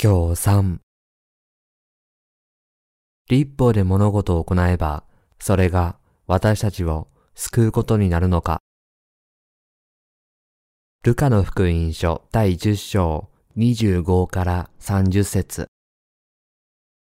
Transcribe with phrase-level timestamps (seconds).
[0.00, 0.76] 教3
[3.28, 5.02] 立法で物事を行えば、
[5.40, 5.96] それが
[6.28, 8.60] 私たちを救うことになるのか。
[11.02, 15.66] ルカの福音書第10章25から30節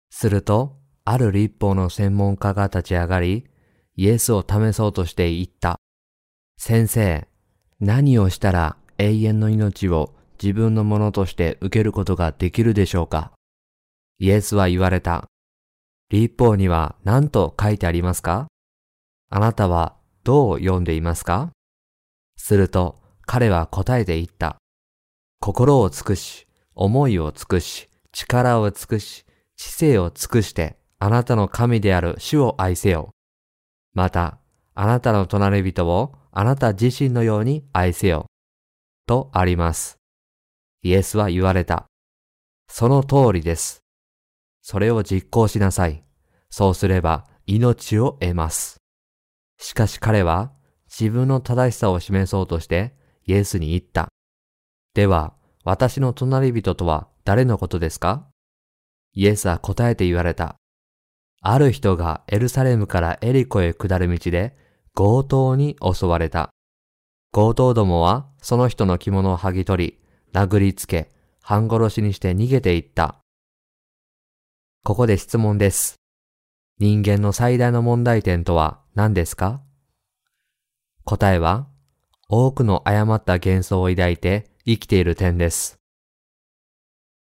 [0.09, 3.45] すると、ある立法の専門家が立ち上がり、
[3.95, 5.79] イエスを試そうとして言った。
[6.57, 7.27] 先生、
[7.79, 13.31] 何をしたら永遠の命を自分のものとして受けることができるでしょうか？
[14.17, 15.27] イエスは言われた。
[16.09, 18.47] 立法には何と書いてありますか？
[19.29, 21.51] あなたはどう読んでいますか？
[22.37, 24.57] すると彼は答えて言った。
[25.39, 29.25] 心を尽くし、思いを尽くし、力を尽くし、
[29.57, 33.11] 知性を尽くしてあなたの神である主を愛せよ。
[33.93, 34.39] また、
[34.73, 38.25] あなたの隣人をあなた自身のように愛せよ。
[39.05, 40.00] とあります。
[40.83, 41.85] イエスは言われた。
[42.67, 43.83] その通りです。
[44.61, 46.03] それを実行しなさい。
[46.49, 48.77] そうすれば命を得ます。
[49.59, 50.51] しかし彼は
[50.87, 54.09] 自分の正しさを示そうとしてイエスに言った。
[54.93, 58.27] では、私の隣人とは誰のことですか？
[59.13, 60.55] イエスは答えて言われた。
[61.41, 64.57] ある人がエルサレムからエリコへ下る道で
[64.95, 66.49] 強盗に襲われた。
[67.31, 70.00] 強盗どもはその人の着物を剥ぎ取り、
[70.33, 73.17] 殴りつけ、半殺しにして逃げていった。
[74.83, 75.95] ここで質問です。
[76.79, 79.61] 人間の最大の問題点とは何ですか？
[81.03, 81.67] 答えは、
[82.29, 85.77] 多くの誤った幻想を抱いて生きている点です。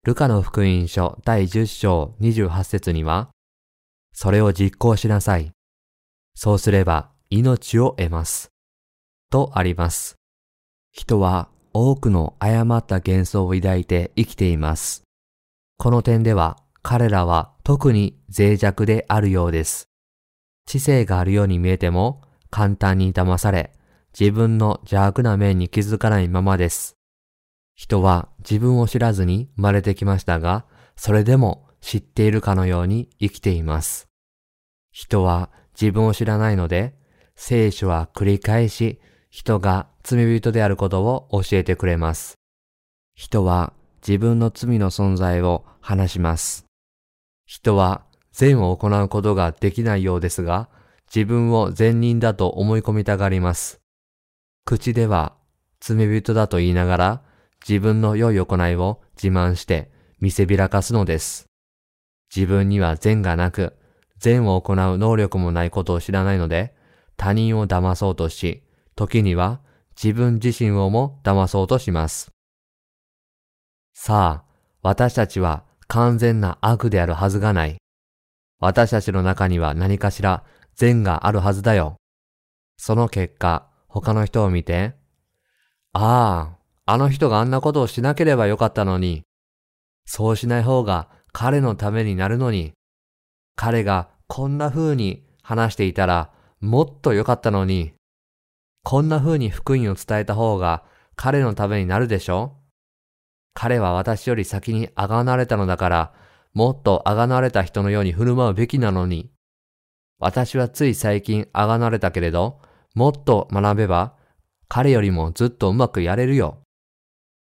[0.03, 3.30] ルカの福音書第10章28節には、
[4.14, 5.52] それを実行しなさい。
[6.36, 8.52] そうすれば命を得ます。
[9.30, 10.16] とあります。
[10.92, 15.04] 人は多くの誤った幻想を抱いて生きています。
[15.78, 19.89] この点では彼らは特に脆弱であるようです。
[20.66, 23.73] 知性があるように見えても簡単に騙され、
[24.17, 26.95] 自分の邪悪な面に気づかないままです。
[27.73, 34.08] 人は自分を知らずに生まれてきましたが、それでも知っているかのように生きています。
[34.92, 36.95] 人は自分を知らないので、
[37.36, 39.02] 聖書は繰り返し
[39.32, 42.36] 人が罪人であることを教えてくれます。
[43.15, 43.73] 人は
[44.05, 46.65] 自分の罪の存在を話します。
[47.45, 50.69] 人は善を行うことができないようですが、
[51.14, 53.80] 自分を善人だと思い込みたがります。
[54.65, 55.36] 口では
[55.80, 57.21] 罪人だと言いながら、
[57.67, 61.47] 自分の良い行いを自慢して見せびらかすのです。
[62.35, 63.77] 自分には善がなく、
[64.17, 66.73] 善を行う能力もないことを知らないので、
[67.15, 68.64] 他人を騙そうとし、
[68.95, 69.59] 時には
[70.02, 72.31] 自分自身をも騙そうとします。
[73.93, 77.77] さあ、私たちは完全な悪であるはずがない。
[78.59, 80.43] 私たちの中には何かしら
[80.76, 81.98] 善があるはずだよ。
[82.77, 84.95] その結果、他の人を見て、
[85.93, 89.23] ああ、あの人があんなことをしなければよかったのに、
[90.05, 92.73] そうしない方が彼のためになるのに、
[93.55, 97.93] 彼がこんな風に話していたらもっと良かったのに、
[98.83, 100.83] こんな風に福音を伝えた方が
[101.16, 102.58] 彼のためになるでしょ？
[103.54, 106.14] 彼は私より先にあがなれたのだから、
[106.54, 109.30] もっとあがなれた人のように振る舞うべきなのに。
[110.20, 112.60] 私はつい最近あがなれたけれど、
[112.95, 114.16] もっと学べば、
[114.67, 116.60] 彼よりもずっとうまくやれるよ。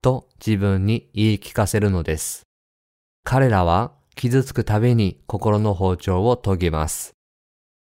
[0.02, 2.42] と自分に言い聞かせるのです。
[3.24, 7.12] 彼らは傷つくたびに心の包丁を研ぎます。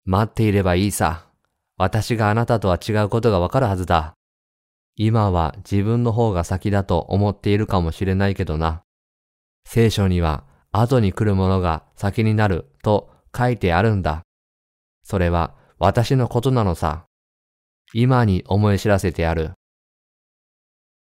[0.06, 1.29] 待っていればいいさ。
[1.80, 4.14] 私があなたとは違うことがわかるはずだ。
[4.98, 8.84] 今は自分の方が先だと思っているかもしれないけどな。
[9.66, 14.24] 聖書には後に来るものが先になると書いてあるんだ。
[15.04, 17.06] それは私のことなのさ。
[17.94, 19.54] 今に思い知らせてやる。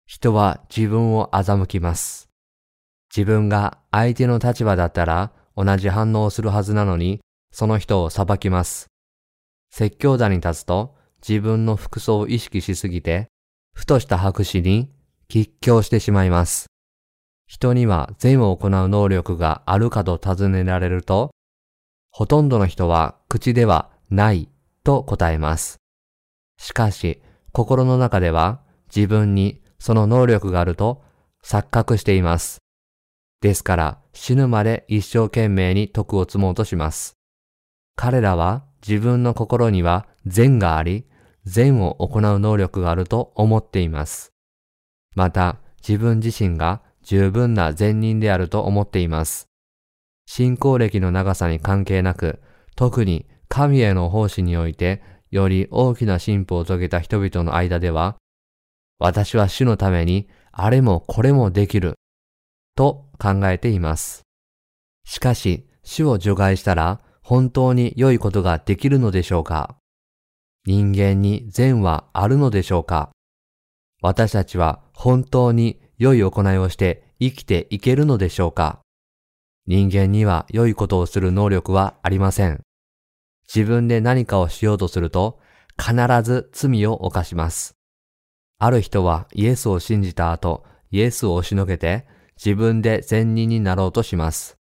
[0.05, 2.29] 人は自分を欺きます。
[3.09, 8.88] 自分が相手の立場だったら同じ反応をするはずなのに、その人を裁きます。
[9.71, 10.95] 説教台に立つと
[11.27, 13.27] 自分の服装を意識しすぎて、
[13.73, 14.91] ふとした白紙に
[15.27, 16.67] 吉祥してしまいます。
[17.47, 21.31] 人には善を行う能力があるかと尋ねられると、
[22.11, 24.49] ほとんどの人は口ではない
[24.83, 25.77] と答えます。
[26.57, 28.61] しかし、心の中では
[28.93, 31.03] 自分にその能力があると
[31.43, 32.59] 錯覚しています。
[33.41, 37.13] ですから死ぬまで一生懸命に徳を積もうとします。
[37.95, 41.05] 彼らは自分の心には善があり、
[41.45, 44.33] 善を行う能力があると思っています。
[45.15, 49.47] また、自分自身が十分な善人であると思っています。
[50.25, 52.39] 信仰歴の長さに関係なく、
[52.75, 58.17] 特に神への奉仕において、より大きな進歩を遂げた人々の間では、
[58.99, 61.95] 私は主のためにあれもこれもできる、
[62.75, 64.21] と考えています。
[65.05, 69.77] しかし、主を除外したら本当に良いことができるのでしょうか？
[70.65, 73.11] 人間に善はあるのでしょうか？
[74.01, 78.79] 私たちは本当に良い行いをして生きていけるのでしょうか？
[79.67, 82.63] 人間には良いことをする能力はありません。
[83.47, 85.37] 自分で何かをしようとすると
[85.77, 85.93] 必
[86.23, 87.75] ず罪を犯します。
[88.57, 92.07] ある人はイエスを信じた後、イエスを押しのけて
[92.43, 94.57] 自分で善人になろうとします。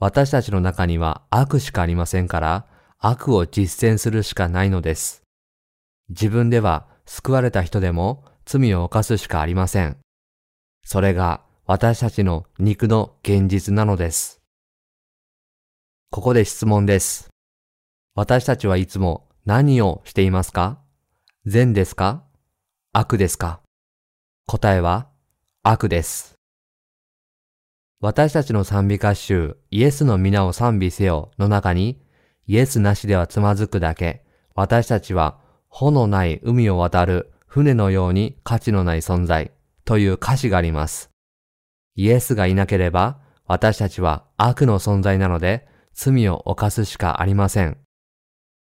[0.00, 2.66] 私たちの中には悪しかありませんから、
[2.98, 5.22] 悪を実践するしかないのです。
[6.08, 9.96] 自分では救われた人でも罪を犯すしかありません。
[10.84, 14.40] それが私たちの肉の現実なのです。
[16.10, 17.28] ここで質問です。
[18.14, 20.78] 私たちはいつも何をしていますか？
[21.44, 22.22] 善ですか？
[22.92, 23.60] 悪ですか？
[24.46, 25.08] 答えは
[25.62, 26.37] 悪です。
[28.00, 32.00] 私たちの賛美歌集イエスの皆を賛美せよの中に
[32.46, 34.24] イエスなしではつまずくだけ
[34.54, 39.50] 私たちは穂のない海を渡る船のように価値のない存在
[39.84, 41.10] という歌詞があります。
[41.96, 47.78] イエスがいなければ私たちは悪の存在なので罪を犯すしかありません。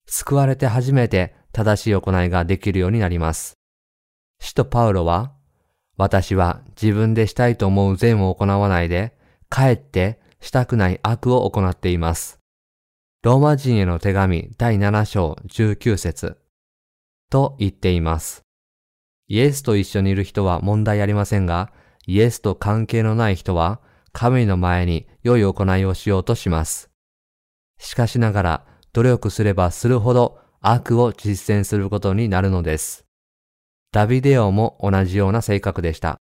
[0.05, 3.53] 救われて初めて正しい行いができるようになります。
[4.39, 5.33] 使徒パウロは
[5.97, 9.17] 私は自分でしたいと思う善を行わないで
[9.53, 12.39] かえってしたくない悪を行っています。
[13.21, 16.39] ローマ人への手紙第7章19節
[17.29, 18.41] と言っています。
[19.27, 21.71] イエスと一緒にいる人は問題ありませんが、
[22.07, 23.79] イエスと関係のない人は
[24.11, 26.89] 神の前に良い行いをしようとします。
[27.77, 33.05] しかしながら努力すればするほど悪を実践することになるのです。
[33.91, 36.22] ダビデオも同じような性格でした。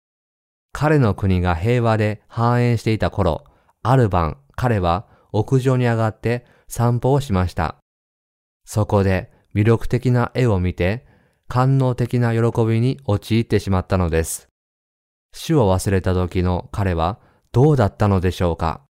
[0.74, 3.44] 彼の国が平和で繁栄していた頃、
[3.84, 7.76] ある晩、彼は屋上に上がって散歩をしました。
[8.66, 11.06] そこで魅力的な絵を見て、
[11.46, 14.48] 官能的な喜びに陥ってしまったのです。
[15.32, 17.20] 主を忘れた時の彼は
[17.52, 18.82] どうだったのでしょうか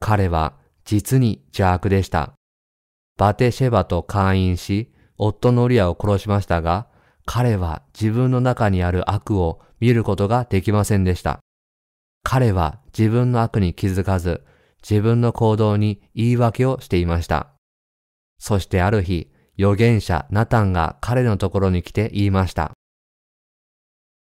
[0.00, 0.54] 彼は
[0.86, 2.32] 実に邪悪でした。
[3.18, 6.88] バテシェバと会員し、夫のリアを殺しましたが、
[7.26, 11.40] 彼は自分の中にある悪を見ることができませんでした。
[12.22, 14.44] 彼は自分の悪に気づかず、
[14.82, 17.52] 自分の行動に言い訳をしていました。
[18.38, 22.72] そしてある日、預言者ナタンが彼のところに来て言いました。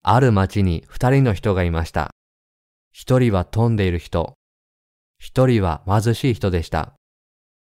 [0.02, 2.10] ある町に二人の人がいました。
[2.92, 4.34] 一人は飛んでいる人、
[5.19, 6.94] 一人は貧しい人でした。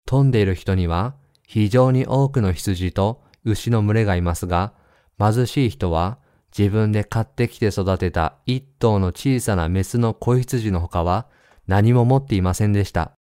[0.04, 1.14] 飛んでいる人には
[1.46, 4.74] 非常に多くの羊と牛の群れがいますが、
[5.18, 6.18] 貧しい人は
[6.56, 11.26] 自分で買ってきて育てた一頭の小さなメスの子羊の他は
[11.66, 13.12] 何も持っていませんでした。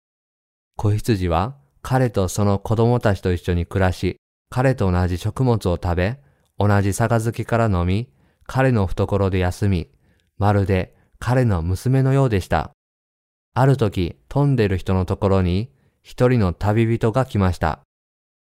[0.76, 4.17] 子羊は彼とその子供たちと一緒に暮らし、
[4.51, 6.20] 彼と同じ食物を食べ、
[6.58, 8.08] 同じ杯から飲み、
[8.46, 9.91] 彼の懐で休み、
[10.39, 12.72] まるで彼の娘のようでした。
[13.55, 15.70] ある時、飛んでる人のところに
[16.03, 17.81] 一人の旅人が来ました。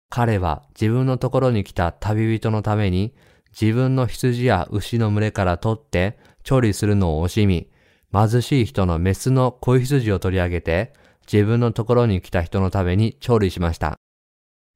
[0.09, 3.13] 彼は自分のところに来た旅人のために
[3.59, 7.69] 自分の羊や牛の群れから取って調理するのを惜しみ、
[8.11, 10.93] 貧しい人のメスの子羊を取り上げて、
[11.31, 13.97] 自分のところに来た人のために調理しました。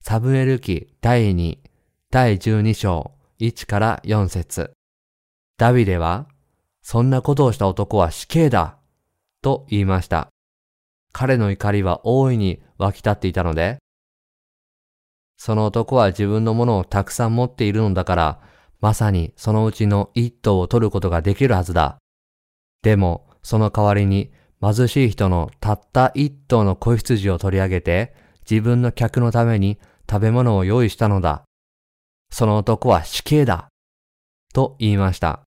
[0.01, 1.57] サブエル記第2、
[2.11, 4.73] 第12章1から4節
[5.57, 6.27] ダビデは、
[6.81, 8.77] そんなことをした男は死刑だ
[9.41, 10.29] と言いました。
[11.11, 13.77] 彼の怒りは大いに湧き立っていたので、
[15.37, 18.41] その男は自分のものをたくさん持っているのだから、
[18.83, 21.99] まさにそのうちの一頭を取ることができるはずだ。
[22.81, 29.79] でも、その代わりに貧しい人のたった一頭の子羊を取り上げて、自分の客のために
[30.11, 31.45] 食べ物を用意したのだ。
[32.29, 33.69] その男は死刑だ。
[34.53, 35.43] と言いました。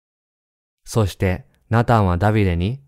[0.87, 2.81] そして、ナタンはダビデに、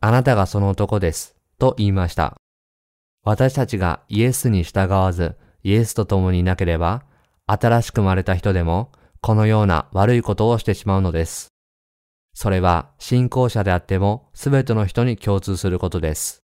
[0.00, 1.36] あなたがその男です。
[1.58, 2.38] と言いました。
[3.22, 7.02] 私たちがイエスに従わず、イエスと共にいなければ、
[7.46, 11.48] 新しく生まれた人でも、このような悪いことをしてしまうのです。
[12.32, 16.42] それは信仰者であってもすべての人に共通することです。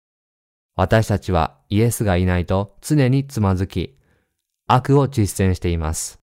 [0.76, 3.98] 私たちはイエスがいないと常につまずき、
[4.66, 6.20] 悪を実践しています。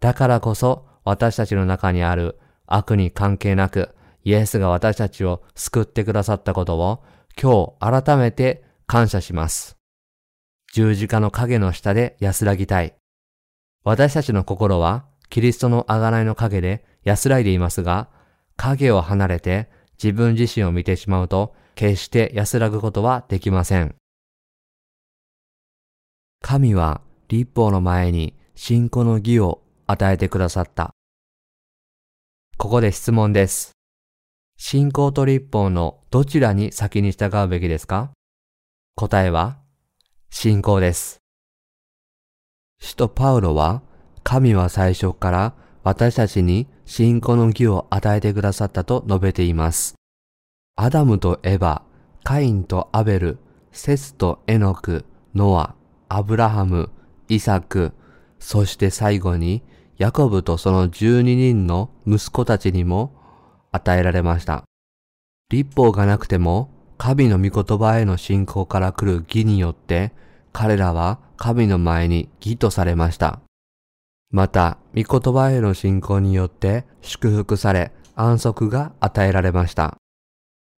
[0.00, 7.02] だからこそ私たちの中にある悪に関係なく、イエスが私たちを救ってくださったことを
[7.40, 9.76] 今日改めて感謝します。
[10.72, 12.94] 十字架の影の下で安らぎたい。
[13.82, 18.08] 私たちの心はキリストの贖いの影で安らいでいますが、
[18.56, 19.68] 影を離れて
[20.02, 23.94] 自分自身を見てしまうと決して安らぐことはできません。
[26.40, 30.94] 神は立法の前に信仰の義を与えてくださった。
[32.56, 33.72] ここで質問です。
[34.56, 38.12] 信仰と立法のどちらに先に従うべきですか？
[38.94, 39.58] 答えは、
[40.30, 41.18] 信仰です。
[42.78, 43.82] 使徒パウロは、
[44.24, 45.54] 神は最初から
[45.84, 49.94] 私たちに信仰の義を与えてくださったと述べています。
[50.76, 51.82] アダムとエバ、
[52.24, 53.38] カインとアベル、
[53.70, 55.04] セスとエノク、
[55.34, 55.74] ノア、
[56.08, 56.90] アブラハム、
[57.28, 57.92] イサク、
[58.38, 59.62] そして最後に
[59.98, 63.14] ヤコブとその12人の息子たちにも
[63.72, 64.64] 与えられました。
[65.50, 70.12] 立法がなくても神の御言葉への信仰から来る義によって
[70.52, 73.43] 彼らは神の前に義とされました。
[74.34, 79.96] また、御言葉への信仰によって祝福され安息が与えられました。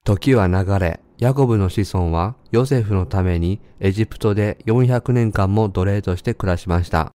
[0.05, 7.13] 時は流れ、ヤコブの子孫はヨセフのためにエジプトで400年間も奴隷として暮らしました。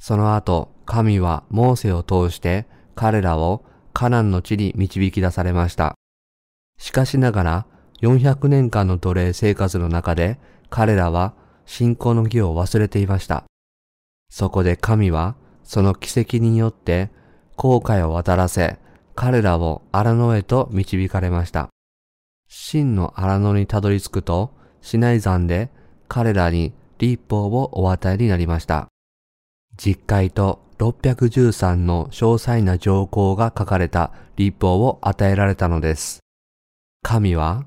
[0.00, 2.66] その後、神はモーセを通して
[2.96, 5.94] 彼らをカナンの地に導き出されました。
[6.76, 7.66] しかしながら、
[8.00, 10.40] 400年間の奴隷生活の中で
[10.70, 11.34] 彼らは
[11.66, 13.44] 信仰の義を忘れていました。
[14.28, 17.10] そこで神はその奇跡によって
[17.56, 18.78] 後悔を渡らせ、
[19.14, 21.68] 彼らを荒野へと導かれました。
[22.48, 25.70] 真の荒野にたどり着くと、シナイ山で
[26.08, 28.88] 彼らに立法をお与えになりました。
[29.76, 36.20] 実会と613の詳細な条項が書かれた立法を与えられたのです。
[37.02, 37.64] 神は、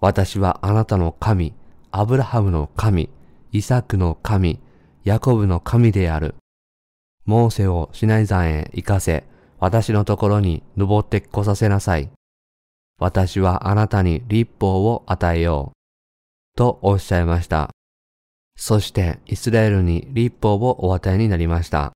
[0.00, 1.54] 私はあなたの神、
[1.90, 3.10] アブラハムの神、
[3.52, 4.60] イサクの神、
[5.04, 6.34] ヤコブの神である。
[7.24, 9.24] モーセをシナイ山へ行かせ、
[9.60, 12.10] 私のところに登ってこさせなさい。
[12.98, 16.56] 私はあなたに立法を与えよう。
[16.56, 17.70] とおっしゃいました。
[18.56, 21.92] そしてイスラエルに立法をお与えになりました。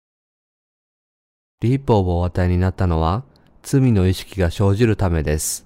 [1.61, 3.25] 立法をお与えになったのは
[3.63, 5.65] 罪の意識が生じるためです。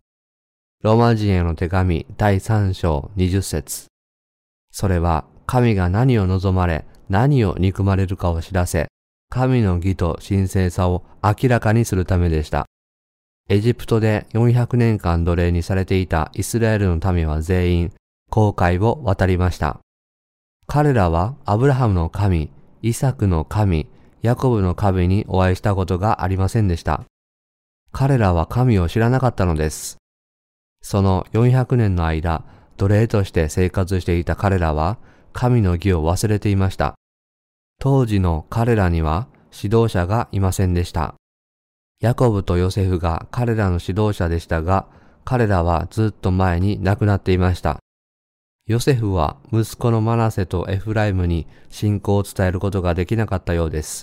[0.82, 3.88] ローマ人への手紙第3章20節
[4.70, 8.89] それは神が何を望まれ何を憎まれるかを知らせ、
[9.30, 12.66] 神の義と神聖さを明らかにするためでした。
[13.48, 17.92] エジプトで400年間奴隷にされていたイスラエルの民は全員、
[18.28, 19.78] 航海を渡りました。
[20.66, 22.50] 彼らはアブラハムの神、
[22.82, 23.88] イサクの神、
[24.22, 27.04] ヤコブの神にお会いしたことがありませんでした。
[27.92, 29.96] 彼らは神を知らなかったのです。
[30.82, 32.44] その400年の間、
[32.76, 34.98] 奴隷として生活していた彼らは、
[35.32, 36.99] 神の義を忘れていました。
[37.80, 41.14] 当時の彼らには指導者がいませんでした。
[41.98, 44.86] ヤコブとヨセフが彼らの指導者でしたが、
[45.24, 47.78] 彼らはずっと前に亡くなっていました。
[48.66, 54.02] ヨセフは息子のマナセとエフライムに信仰を伝えることができなかったようです。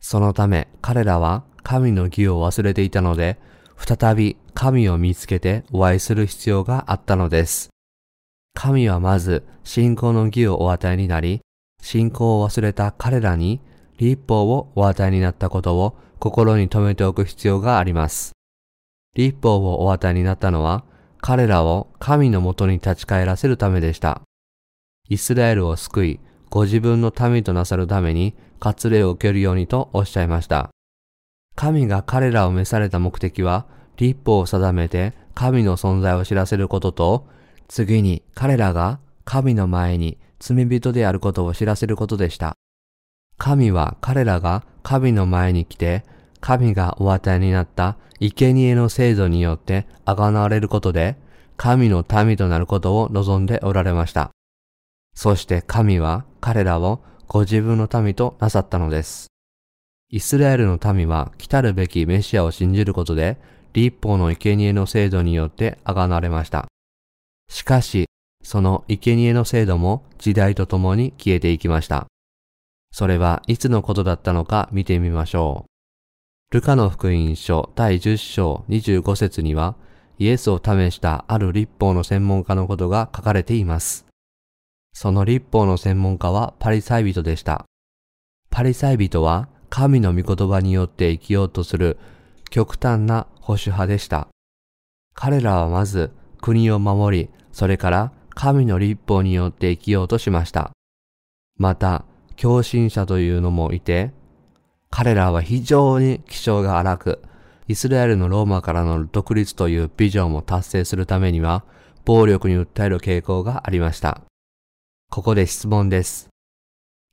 [0.00, 3.38] そのため彼らは神の義を忘れていたので、
[3.76, 7.70] 再び神を見つけてお会いする必要があったのです。
[8.54, 11.40] 神はまず信仰の義をお与えになり、
[11.80, 13.60] 信仰を忘れた彼らに
[13.98, 18.32] 立法をお与えになったことを心に留めておく必要があります。
[19.14, 20.84] 立法をお与えになったのは、
[21.20, 24.22] 彼らを神のもとに立ち返らせるためでした。
[25.08, 30.70] イスラエルを救い、ご自分の民となさるために割礼を受けるようにとおっしゃいました。
[31.56, 37.26] 神が彼らを召された目的は、立法を定めて神の存在を知らせることと、
[37.68, 42.56] 次に彼らが神の前に罪人であることを知らせることでした。
[43.38, 46.04] 神は彼らが神の前に来て、
[46.40, 51.16] 神がお与えになった生贄の制度によって贖われることで、
[51.56, 54.30] 神の民となることを望んでおられました。
[55.14, 59.28] そして神は彼らをご自分の民となさったのです。
[60.08, 63.38] イスラエルの民は来たるべきメシアを信じることで、
[63.72, 66.66] 立法の生贄の制度によって贖われました。
[67.48, 68.06] しかし、
[68.50, 72.08] その生贄の制度も時代とともに消えていきました。
[72.90, 75.66] それはいつのことだったのか見てみましょ
[76.50, 76.54] う。
[76.56, 79.76] ルカの福音書第10章25節には、
[80.18, 84.04] イエスを試したある立法の専門家のことが書かれています。
[84.94, 87.66] その立法の専門家はパリサイ人でした。
[88.50, 91.98] パリサイ人は神の御言葉によって生きようとする
[92.50, 94.26] 極端な保守派でした。
[95.14, 100.70] 彼らはまず国を守り、それから神の立法によって生きようとしました。
[101.56, 102.04] また、
[102.36, 104.12] 狂信者というのもいて、
[104.90, 107.22] 彼らは非常に気性が荒く、
[107.68, 111.64] イスラエルのローマからの独立というビジョンを達成するためには、
[112.04, 114.22] 暴力に訴える傾向がありました。
[115.10, 116.28] ここで質問です。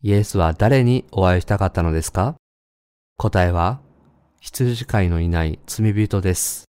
[0.01, 2.35] イエスは誰にお会いしたかったのですか？
[3.17, 3.81] 答えは、
[4.39, 6.65] 羊飼いのいない罪人です。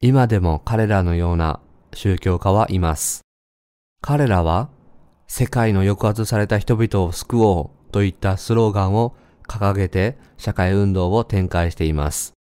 [0.00, 1.60] 今でも彼らのような
[1.94, 3.22] 宗教家はいます。
[4.04, 4.68] 彼らは、
[5.28, 9.14] 世界の抑圧された人々を救おうといったスローガンを
[9.46, 12.32] 掲げて社会運動を展開しています。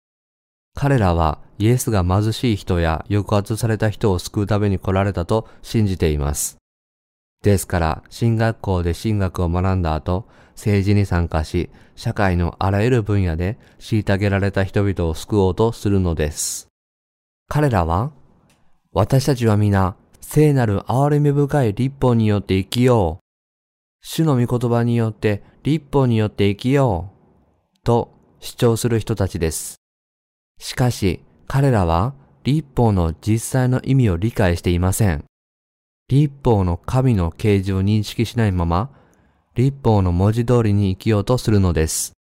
[0.75, 6.57] 彼らはイエスが貧しい人や抑圧された人を救うために来られたと信じています。
[7.43, 16.69] ですから、進学校で進学を学んだ後、政治に参加し、社会のあらゆる分野で虐げられた人々を救おうとするのです。
[17.49, 18.13] 彼らは、
[18.93, 19.97] 私たちは皆、
[20.33, 23.25] 聖なる憐れみ深い立法によって生きよう。
[24.01, 27.11] 主の御言葉によって立法によって生きよ
[27.75, 27.79] う。
[27.83, 29.81] と主張する人たちです。
[30.57, 35.25] しかし、彼らは立法の実際の意味を理解していません。
[36.09, 38.89] 立法の神の啓示を認識しないまま、
[39.57, 42.13] 立法の文字通りに生きようとするのです。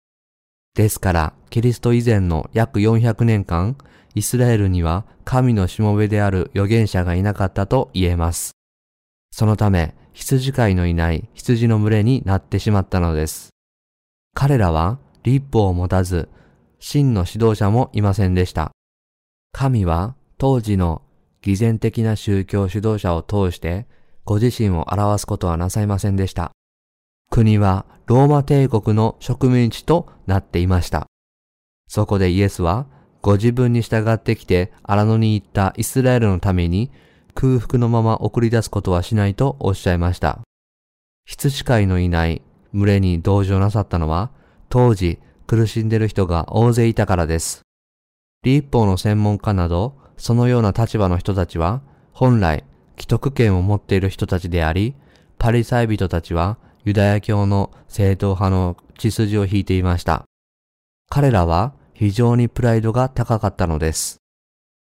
[0.74, 3.78] ですから、キリスト以前の約400年間、
[4.16, 8.52] イスラエルには神のしもべである預言者がいなかったと言えます。
[9.32, 13.50] そのため、羊飼いのいない羊の群れになってしまったのです。
[14.34, 16.30] 彼らは立法を持たず、
[16.80, 18.72] 真の指導者もいませんでした。
[19.52, 21.02] 神は当時の
[21.42, 23.88] 偽善的な宗教指導者を通して
[24.26, 26.52] ご自身を表すことはなさいませんでした。
[27.30, 31.08] 国はローマ帝国の植民地となっていました。
[31.88, 32.88] そこでイエスは
[33.22, 36.92] ご自分に従ってきて荒野に行ったイスラエルのために
[37.36, 40.40] 空腹のまま送り出すことはしないとおっしゃいました。
[41.26, 42.42] 羊飼いのいない
[42.74, 44.32] 群れに同情なさったのは
[44.70, 47.62] 当時苦しんでる人が大勢いたからです。
[48.44, 52.66] 立法の専門家などそのような立場の人たちは、本来、
[52.98, 54.94] 既得権を持っている人たちであり、
[55.38, 60.26] パリサイ人たちはユダヤ教の正統派の血筋を引いていました。
[61.10, 64.20] 彼らは非常にプライドが高かったのです。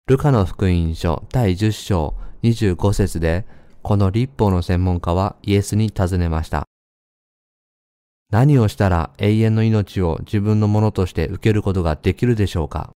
[0.08, 3.46] ルカの福音書第10章25節で、
[3.84, 6.64] この立法の専門家はイエスに尋ねました。
[8.32, 12.90] 何をしたら永遠の命を自分のものとして受けることができるでしょうか？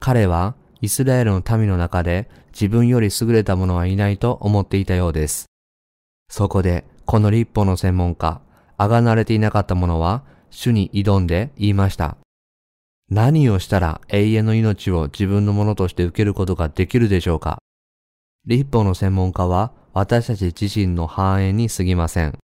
[0.00, 5.46] 彼はイスラエルの民の中で自分より優れた者はいないと思っていたようです。
[6.28, 8.40] そこで、この立法の専門家、
[8.76, 12.16] あがなれていなかった者は、主に挑んで言いました。
[13.10, 17.58] 何をしたら永遠の命を自分のものとして受けることができるでしょうか？
[18.46, 22.38] 立法の専門家は私たち自身の繁栄に過ぎません。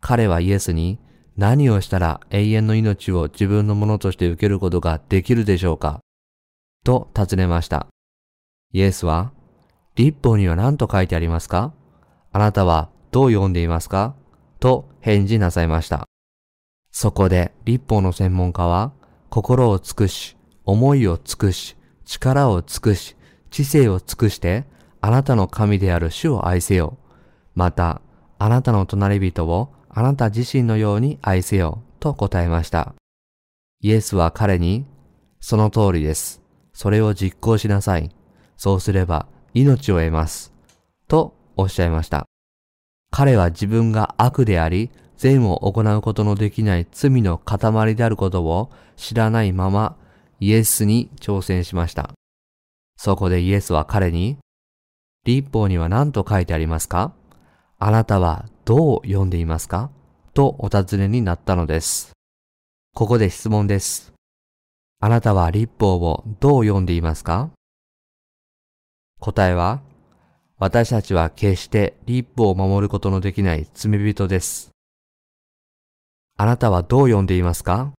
[0.00, 0.98] 彼はイエスに
[1.36, 6.00] 何をしたら永遠の命を自分のものとして受けることができるでしょうか？
[6.84, 7.86] と尋ねました。
[8.72, 9.32] イエスは、
[9.94, 11.72] 立法には何と書いてありますか？
[12.32, 14.16] あなたはどう読んでいますか？
[14.58, 16.06] と返事なさいました。
[16.90, 18.92] そこで立法の専門家は、
[19.36, 23.16] 心を尽くし、思いを尽くし、力を尽くし、
[23.50, 24.64] 知性を尽くして、
[25.02, 26.96] あなたの神である主を愛せよ。
[27.54, 28.00] また、
[28.38, 31.82] あなたの隣人をあなた自身のように愛せよ。
[32.00, 32.94] と答えました。
[33.82, 34.86] イエスは彼に、
[35.38, 36.40] その通りです。
[36.72, 38.16] それを実行しなさい。
[38.56, 40.54] そうすれば命を得ます。
[41.08, 42.24] とおっしゃいました。
[43.10, 49.96] 彼は自分が悪であり、善を行うことのできない罪の塊であることを知らないまま
[50.40, 52.10] イエスに挑戦しました。
[52.96, 54.38] そこでイエスは彼に、
[55.24, 57.12] 立法には何と書いてありますか？
[57.78, 59.90] あなたはどう読んでいますか？
[60.34, 62.12] とお尋ねになったのです。
[62.94, 64.12] ここで質問です。
[65.00, 67.50] あなたは立法をどう読んでいますか？
[69.18, 69.80] 答えは、
[70.58, 74.70] 私たちは決して立法を守ることのできない罪人です。
[76.38, 77.92] あなたはどう読んでいますか？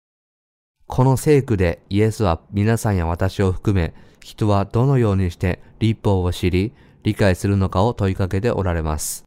[0.87, 9.25] この聖句でイエスは皆さんや私を含め、人はどのようにして立法を知り、理解するのかを問いかけておられます。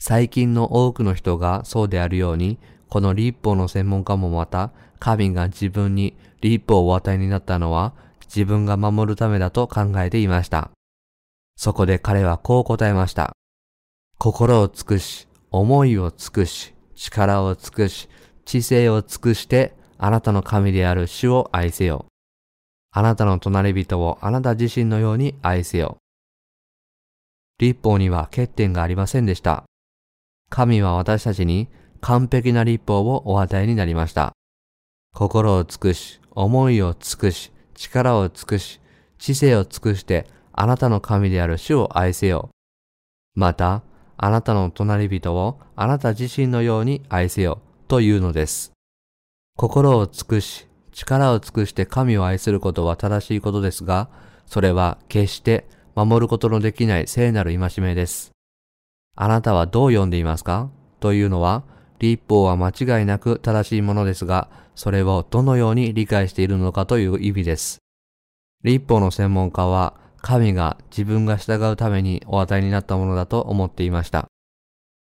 [0.00, 7.94] 最近の多くの人がそうであるように、この立法の専門家もまた、神が自分に立法をお与えになったのは
[8.26, 10.70] 自分が守るためだと考えていました。
[11.56, 13.32] そこで彼はこう答えました。
[14.18, 18.08] 心を尽くし、思いを尽くし、力を尽くし、
[18.44, 22.06] 知性を尽くして、あなたの神である主を愛せよ。
[22.92, 25.98] あなたの隣人をあなた自身のように愛せよ。
[27.58, 29.64] 立法には欠点がありませんでした。
[30.48, 31.68] 神は私たちに
[32.00, 34.32] 完璧な立法をお与えになりました。
[35.14, 38.80] 心を尽くし、思いを尽くし、力を尽くし、
[39.18, 42.50] 知性を尽くしてあなたの神である主を愛せよ。
[43.34, 43.82] また、
[44.16, 48.70] あなたの隣人をあなた自身のように愛せよというのです。
[49.56, 54.08] 心を尽くし、力を尽くして神を愛することは正しいことですが、
[54.46, 58.30] それは決して守ることのできない聖なる戒めです。
[59.16, 60.70] あなたはどう読んでいますか？
[61.00, 61.64] というのは、
[61.98, 67.78] 立法は間違いなく正しいものですが、それをどのように理解しているのかという意味です。
[68.62, 74.28] 立法の専門家は、神が自分が従うためにお与えになったものだと思っていました。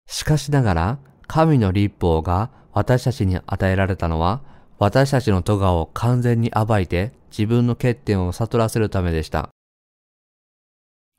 [0.07, 4.43] しかしながら、神の立法が私たちに与えられたのは、
[4.79, 9.51] 私たちの咎を完全に暴いて自分の欠点を悟らせるためでした。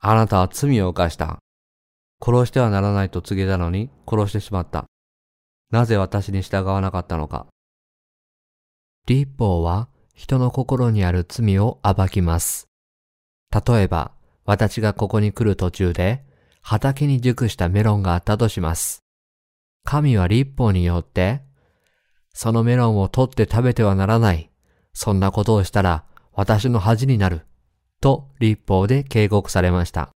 [0.00, 1.38] あなたは罪を犯した。
[2.22, 4.86] 殺してはならないと告げたのに殺してしまった。
[5.70, 7.46] なぜ私に従わなかったのか。
[9.06, 12.66] 立法は人の心にある罪を暴きます。
[13.52, 14.12] 例えば、
[14.44, 16.24] 私がここに来る途中で
[16.62, 19.02] 畑に熟したメロンがあったとします。
[19.84, 21.42] 神は立法によって、
[22.32, 24.50] そのメロンを取って食べてはならない。
[24.92, 27.46] そんなことをしたら私の恥になる。
[28.00, 30.10] と立法で警告されました。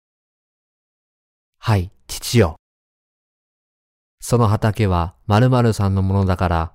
[1.58, 2.56] はい、父よ。
[4.20, 6.72] その畑は〇〇さんのものだから、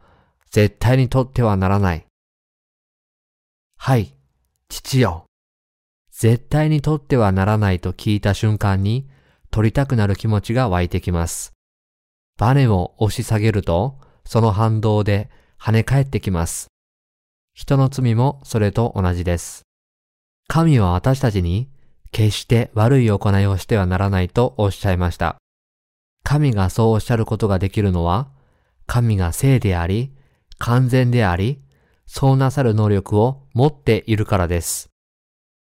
[0.50, 2.06] 絶対に取ってはならない。
[3.78, 4.16] はい、
[4.70, 5.26] 父よ。
[6.12, 9.08] 絶対に取ってはならないと聞いた瞬間に、
[9.52, 11.55] 取りたくなる気持ちが湧いてきます。
[12.38, 16.68] バネを押し下げると、その反動で跳ね返ってきます。
[17.54, 19.64] 人の罪もそれと同じです。
[20.48, 21.70] 神は私たちに
[22.12, 25.38] 決して悪い行いをしてはならないとおっしゃいました。
[26.24, 28.30] 神がそうおっしゃることができるのは、
[28.86, 30.14] 神が聖であり、
[30.58, 31.62] 完全であり、
[32.06, 34.90] そうなさる能力を持っているからです。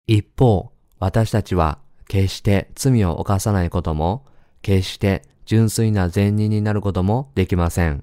[0.07, 4.25] 一方、私たちは決して罪を犯さないことも、
[4.61, 8.01] 決して純粋な善人になることもできません。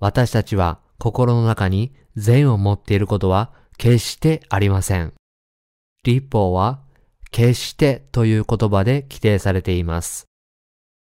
[0.00, 5.12] 私たちは心の中に善を持っていることは決してありません。
[6.04, 6.80] 立法は
[7.30, 10.26] 決してという言葉で規定されています。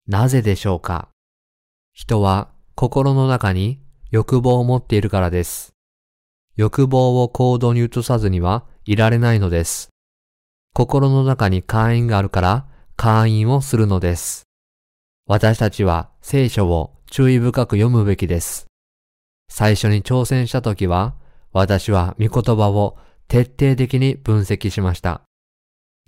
[0.06, 1.08] なぜでしょうか？
[1.92, 5.72] 人は心の中に欲望を持っているからです。
[6.56, 9.88] 欲望を行動に移さずにはいられないのです。
[10.74, 14.44] 心の中に会員があるから会員をするのです。
[15.32, 18.66] 私たちは聖書を注意深く読むべきです。
[19.48, 21.14] 最初に挑戦した時は、
[21.52, 25.22] 私は御言葉を徹底的に分析しました。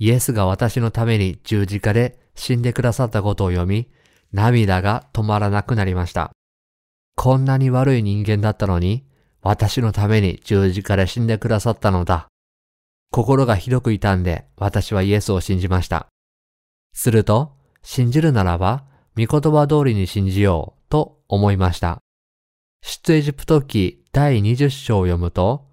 [0.00, 3.92] イエスが私のために十字架で死んでくださったことを読み、
[4.32, 6.32] 涙が止まらなくなりました。
[7.14, 9.06] こんなに悪い人間だったのに、
[9.40, 12.26] 私のために十字架で死んでくださったのだ。
[13.12, 16.08] 心がひどく痛んで私はイエスを信じました。
[16.92, 17.52] すると、
[17.84, 21.98] 信じるならば、御言葉通りに信じようと思いました。
[22.80, 25.66] 出エジプト記第20章を読むと、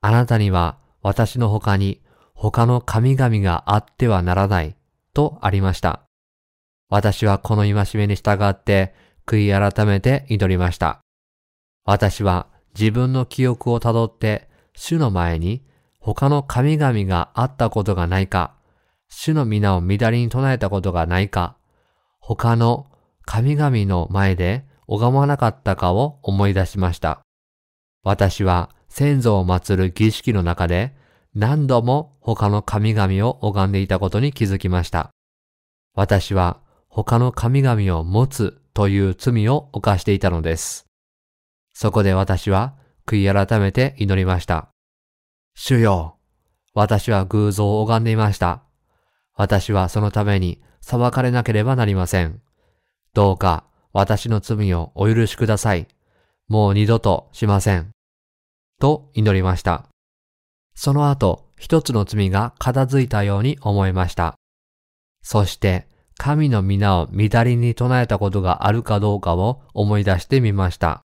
[0.00, 2.02] あなたには私の他に
[2.34, 4.76] 他の神々があってはならない
[5.14, 6.02] とありました。
[6.90, 8.94] 私はこの戒めに従って
[9.26, 11.00] 悔い改めて祈りました。
[11.84, 15.64] 私は自分の記憶をたどって主の前に
[16.00, 18.54] 他の神々があったことがないか、
[19.08, 21.56] 主の皆を乱りに唱えたことがないか、
[22.26, 22.86] 他の
[23.26, 27.20] 神々の前で拝まなかったかを思い出しました。
[28.02, 30.94] 私は先祖を祀る儀式の中で
[31.34, 35.10] 何度も他の神々を拝んでいたことに気づきました。
[35.94, 40.86] 私は他の神々を持つという罪を犯していたのです。
[41.74, 42.74] そこで私は
[43.06, 44.68] 悔い改めて祈りました。
[45.54, 46.16] 主よ、
[46.72, 48.62] 私は偶像を拝んでいました。
[49.34, 52.42] 私はそのために裁かれなければなりません。
[53.14, 55.88] どうか私の罪をお許しください。
[56.46, 57.90] もう二度としません。
[58.78, 59.88] と祈りました。
[60.74, 64.34] その後、一つの罪が片付いたように思いました。
[65.22, 71.00] そして、神の皆を乱りに唱えたことがあるかどうかを思い出してみました。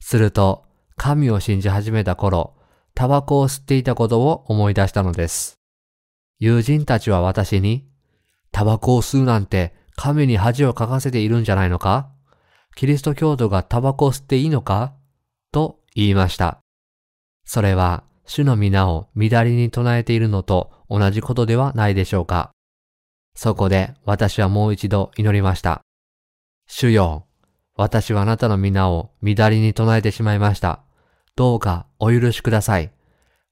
[0.00, 0.64] すると、
[0.96, 2.56] 神を信じ始めた頃、
[2.96, 5.54] タバコを吸っていたことを思い出したのです。
[6.40, 7.86] 友人たちは私に、
[8.50, 12.10] タバコを吸うなんて神に恥をかかせているんじゃないのか？
[12.76, 14.94] キリスト教徒がタバコを吸っていいのか？
[15.52, 16.58] と言いました。
[17.44, 22.50] それは主の皆を乱りに唱えているのと同じことではないでしょうか？
[23.34, 25.80] そこで私はもう一度祈りました。
[26.66, 27.26] 主よ、
[27.76, 30.80] 私はあなたの皆を乱りに唱えてしまいました。
[31.36, 32.92] どうかお許しください。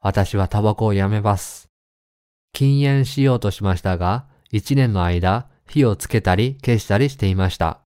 [0.01, 1.69] 私はタバコをやめます。
[2.53, 7.81] 禁煙しようとしましたが、一年の間、火をつけたり消したりしていました。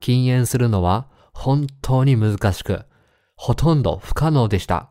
[0.00, 2.84] 禁煙するのは本当に難しく、
[3.36, 4.90] ほとんど不可能でした。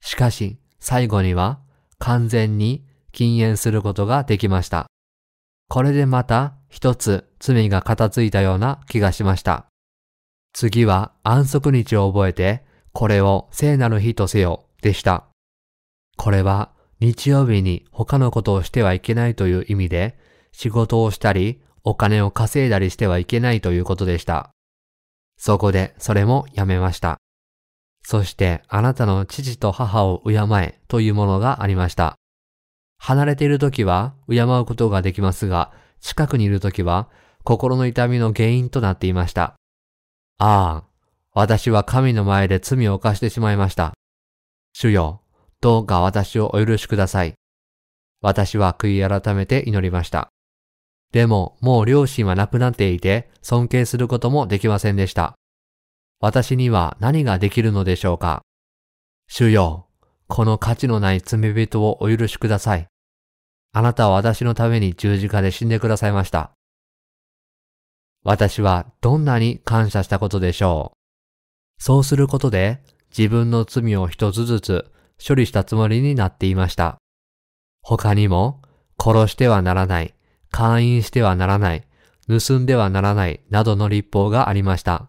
[0.00, 1.60] しかし、最後には
[1.98, 4.86] 完全に禁煙することができました。
[5.68, 9.66] これでまた一つ罪が片付いたような気がしました。
[10.52, 15.24] 次は安息日を覚えて、これを聖なる日とせよでした。
[16.16, 20.16] これは日曜日に他のことをしてはいけないという意味で、
[20.52, 24.52] 仕事をしたり、お金を稼いだりしてはいけないということでした。
[25.36, 27.18] そこでそれもやめました。
[28.04, 32.14] そしてあなたの父と母を敬えというものがありました。
[32.98, 37.08] 離れている時は敬うことができますが、近くにいる時は
[37.42, 39.56] 心の痛みの原因となっていました。
[40.38, 40.84] ああ、
[41.34, 43.92] 私は神の前で罪を犯してしまいました。
[44.72, 45.21] 主よ、
[45.62, 47.34] どうか私をお許しください。
[48.20, 50.28] 私は悔い改めて祈りました。
[51.12, 55.34] でも、もう両親は亡くなっていて、尊敬することもできませんでした。
[56.20, 58.42] 私には何ができるのでしょうか
[59.28, 59.86] 主よ、
[60.26, 62.88] この価値のない罪人をお許しください。
[63.72, 66.50] あなたは私のために十字架で死んでくださいました。
[68.24, 70.92] 私はどんなに感謝したことでしょ
[71.78, 71.82] う。
[71.82, 72.82] そうすることで
[73.16, 74.91] 自分の罪を一つずつ
[75.26, 76.98] 処理したつもりになっていました。
[77.82, 78.62] 他にも、
[79.00, 80.14] 殺してはならない、
[80.50, 81.86] 勧誘してはならない、
[82.28, 85.06] 盗んではならないなどの立法がありました。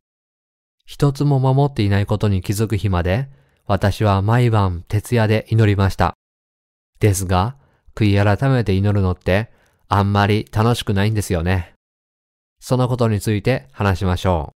[0.85, 3.29] 一つも守っていないことに気づく日まで、
[3.65, 6.13] 私は毎晩徹夜で祈りました。
[6.99, 7.55] ですが、
[7.95, 9.51] 悔い改めて祈るのって
[9.87, 11.73] あんまり楽しくないんですよね。
[12.59, 14.53] そのことについて話しましょ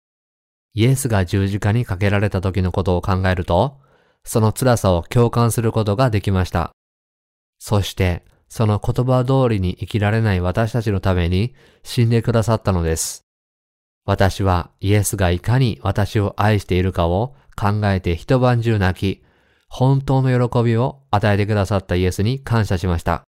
[0.75, 0.79] う。
[0.79, 3.79] イエスが十字架にかけられた時のことを考えると、
[4.25, 6.71] その辛さを共感することができました。
[7.59, 13.23] そして、その言葉通りに生きられない私たちのために死んでくださったのです。
[14.05, 19.23] 私はイエスがいかに私を愛しているかを考えて一晩中泣き、
[19.69, 23.23] 本当の喜びを与えてくださったイエスに感謝しました。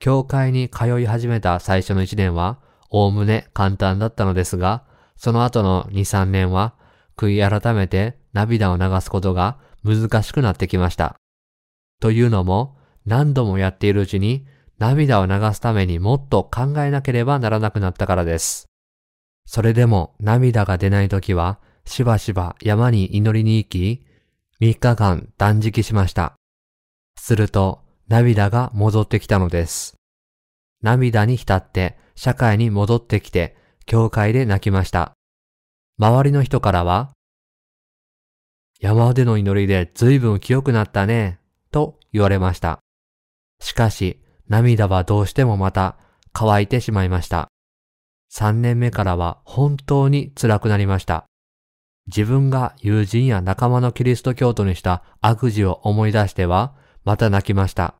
[0.00, 2.58] 教会に通い始めた最初の一年は、
[2.90, 4.82] おおむね簡単だったのですが、
[5.16, 6.74] その後の2、3年は、
[7.16, 11.16] 悔い改めて涙を流すことが難しくなってきました。
[12.00, 14.46] というのも、何度もやっているうちに
[14.78, 18.66] 涙を流すためにもっと考えなければならなくなったからです。
[19.44, 24.06] それでも涙が出ないときはしばしば山に祈りに行き、
[24.60, 26.34] 3日間断食しました。
[27.16, 29.94] すると涙が戻ってきたのです。
[30.82, 35.12] 涙に浸って社会に戻ってきて教会で泣きました。
[35.98, 37.12] 周りの人からは、
[38.82, 41.38] 山での祈りで随分清くなったね、
[41.70, 42.80] と言われました。
[43.60, 45.96] しかし、涙はどうしてもまた
[46.32, 47.46] 乾いてしまいました。
[48.32, 51.26] 3年目からは本当に辛くなりました。
[52.08, 57.94] 自分が友人や仲間のキリスト教徒にした悪事を思い出しては、また泣きました。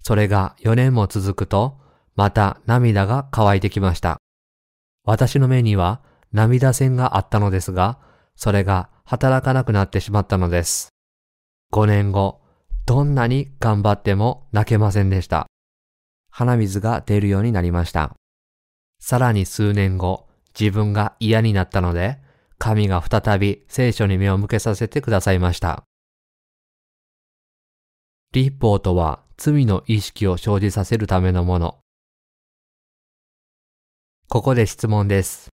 [0.00, 1.78] それが4年も続くと、
[2.16, 4.16] また涙が乾いてきました。
[5.04, 6.00] 私の目には
[6.32, 7.98] 涙腺があったのですが、
[8.42, 10.88] それが働かなくなってしまったのです。
[11.74, 12.40] 5年後、
[12.86, 15.46] どんなに頑張っても泣けませんでした。
[16.30, 18.14] 鼻水が出るようになりました。
[18.98, 20.26] さらに数年後、
[20.58, 22.16] 自分が嫌になったので、
[22.56, 25.84] 神が再び聖書に目を向けさせてくださいました。
[28.32, 31.78] 立法とは罪の意識を生じさせるためのもの。
[34.30, 35.50] ここで質問です。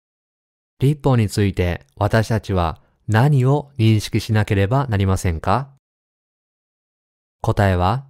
[0.79, 5.69] 立法について私たちは何を認識しなければなりませんか？
[7.41, 8.05] 答えは、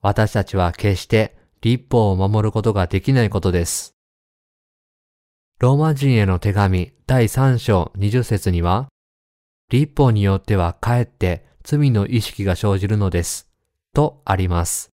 [0.00, 3.94] 私たちは決して立法を守ることができないことです。
[5.60, 8.88] ローマ人への手紙第3章20節には、
[9.70, 13.48] 立法によってはかえって罪の意識が生じるのです。
[13.94, 14.90] とあります。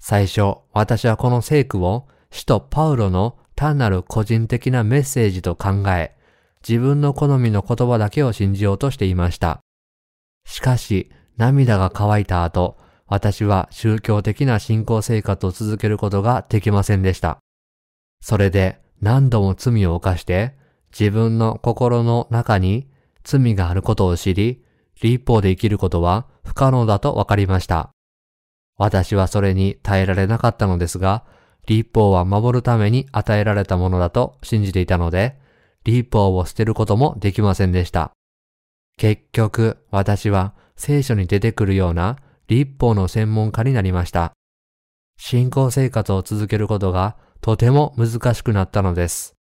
[0.00, 6.15] 最初、私はこの聖句を使徒パウロの単なる個人的なメッセージと考え、
[6.66, 9.60] 自分の好みの言葉だけを信じようとしていました。
[10.44, 12.76] しかし、涙が乾いた後、
[13.06, 17.38] 私は宗教的な信仰生活を続けることができませんでした。
[18.20, 20.56] それで何度も罪を犯して、
[20.98, 22.88] 自分の心の中に
[23.22, 24.64] 罪があることを知り、
[25.00, 27.90] 立法で生きることは不可能だと分かりました。
[28.76, 31.24] 私はそれに耐えられなかったのですが、
[31.68, 35.45] 立法は守るために与えられたものだと信じていたので、
[35.86, 38.10] 立法を捨てることもできませんでした。
[38.98, 42.16] 結局、私は聖書に出てくるような
[42.48, 44.32] 立法の専門家になりました。
[45.16, 49.36] 信仰生活を続けることがとても難しくなったのです。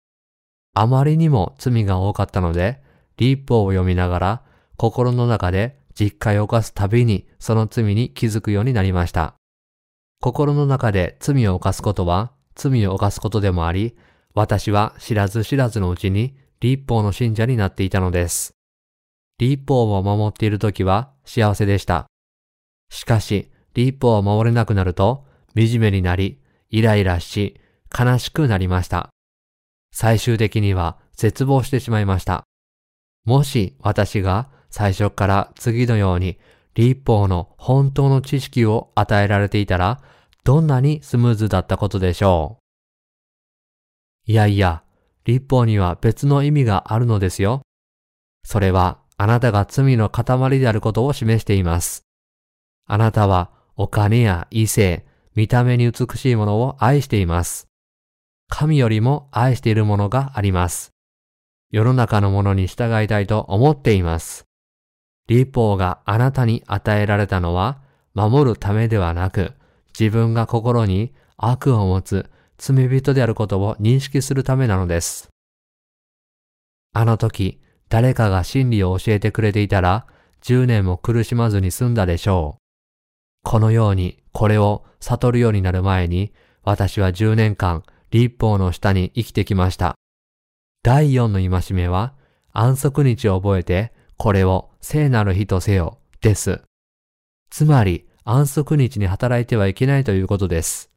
[0.76, 2.80] あまりにも罪が多かったので、
[3.18, 4.42] 立法を読みながら
[4.78, 9.34] 心の中で実戒を犯すたびにその罪に気づくようになりました。
[10.22, 13.96] 心の中で罪を犯すことは罪を犯すことでもあり、
[14.36, 18.54] 私は知らず知らずのうちに立法の信者になっていたのです。
[19.40, 22.06] 立法を守っている時は幸せでした。
[22.90, 27.60] しかし、立法を守れなくなると、惨めになり、イライラし、
[27.98, 29.10] 悲しくなりました。
[29.94, 32.44] 最終的には絶望してしまいました。
[33.24, 36.38] もし私が最初から次のように
[36.74, 40.02] 立法の本当の知識を与えられていたら、
[40.44, 42.65] どんなにスムーズだったことでしょう。
[44.28, 44.84] いやいや、
[45.26, 47.62] 立法には別の意味があるのですよ。
[48.44, 52.04] それはあなたが罪の塊であることを示しています。
[52.88, 57.68] あなたはお金や異性、見た目に美しいものを愛しています。
[58.50, 60.92] 神よりも愛しているものがあります。
[61.72, 64.46] 世の中のものに従いたいと思っています。
[65.28, 67.80] 立法があなたに与えられたのは
[68.14, 69.54] 守るためではなく、
[70.00, 75.30] 自分が心に悪を持つ罪人であることを認識するためなのです。
[76.94, 80.08] あの時、誰かが真理を教えてくれていたら、
[80.44, 82.62] 10年も苦しまずに済んだでしょう。
[83.44, 89.96] このようにこれを悟るようになる前に、私は10年間立法の下に生きてきました。
[90.84, 92.14] 第4の戒めは、
[92.54, 96.62] 安息日を覚えて、これを聖なる日とせよ、です。
[97.50, 100.90] つまり、安息日に働いてはいけないということです。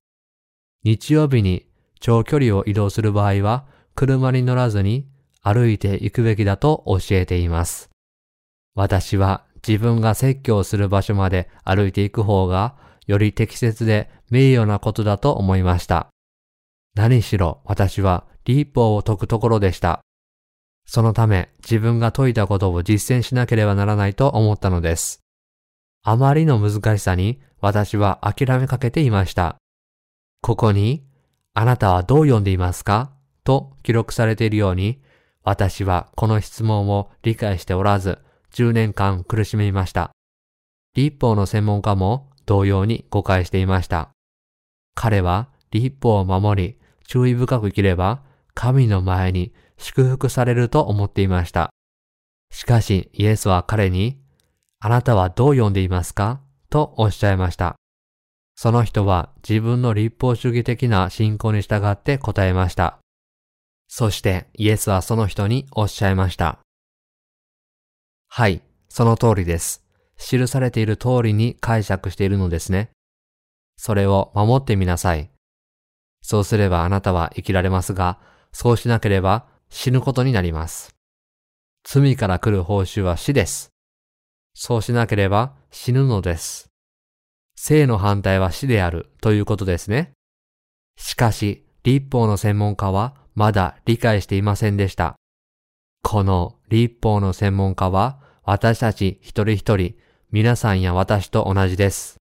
[0.88, 1.66] 日曜日に
[2.00, 5.06] 長距離を移動する場合は、車に乗らずに
[5.42, 7.90] 歩いて行くべきだと教えています。
[8.74, 12.74] 私は自分が説教する場所まで歩いていく方が
[13.06, 16.08] より適切で名誉なことだと思いました。
[16.94, 20.00] 何しろ私は立法を解くところでした。
[20.86, 25.20] そのため自分が解いたことを実践しなければならないと思ったのです。
[26.02, 29.58] あまりの難しさに私は諦めかけていました。
[30.40, 31.04] ここに、
[31.54, 33.12] あなたはどう読んでいますか？
[33.44, 35.00] と記録されているように、
[35.42, 38.18] 私はこの質問を理解しておらず、
[38.52, 40.10] 10年間苦しみました。
[40.94, 44.10] 立法の専門家も同様に誤解していました。
[44.94, 48.22] 彼は立法を守り、注意深く生きれば、
[48.54, 51.70] 神の前に祝福されると思っていました。
[52.50, 54.18] しかし、イエスは彼に、
[54.80, 56.40] あなたはどう読んでいますか？
[56.70, 57.76] とおっしゃいました。
[58.60, 62.98] その人は自分の立法主義的な信仰に従って答えました。
[63.86, 66.58] そしてイエスはその人におっしゃいました。
[68.26, 69.84] はい、その通りです。
[70.18, 72.90] 記されている通りに解釈しているのですね。
[73.76, 75.30] それを守ってみなさい。
[76.20, 78.18] そうすればあなたは生きられますが、
[78.50, 80.96] そうしなければ死ぬことになります。
[81.84, 83.70] 罪から来る報酬は死です。
[84.52, 86.67] そうしなければ死ぬのです。
[87.60, 90.12] 生の反対は死であるということですね。
[90.96, 95.16] しかし、立法の専門家はまだ理解していませんでした。
[96.04, 99.96] この立法の専門家は私たち一人一人、
[100.30, 102.18] 皆さんや私と同じです。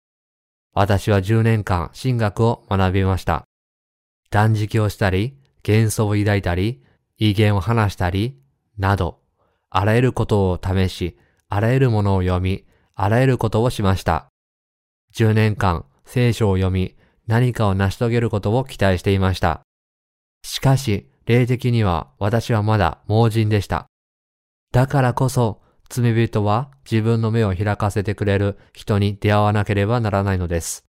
[0.75, 3.45] 私は10年間神学を学びました。
[4.31, 6.83] 断食をしたり、幻想を抱いたり、
[7.16, 8.38] 威厳を話したり、
[8.77, 9.21] など、
[9.71, 11.18] あらゆることを試し、
[11.49, 14.32] あらゆるものを読み、あらゆることをしました。
[15.14, 16.96] 10年間聖書を読み、
[17.27, 19.62] 何かを成し遂げることを期待していました。
[20.45, 23.86] しかし、霊的には私はまだ盲人でした。
[24.72, 30.84] だからこそ、罪人は自分の目を開かせてくれる人に出会わなければならないのです。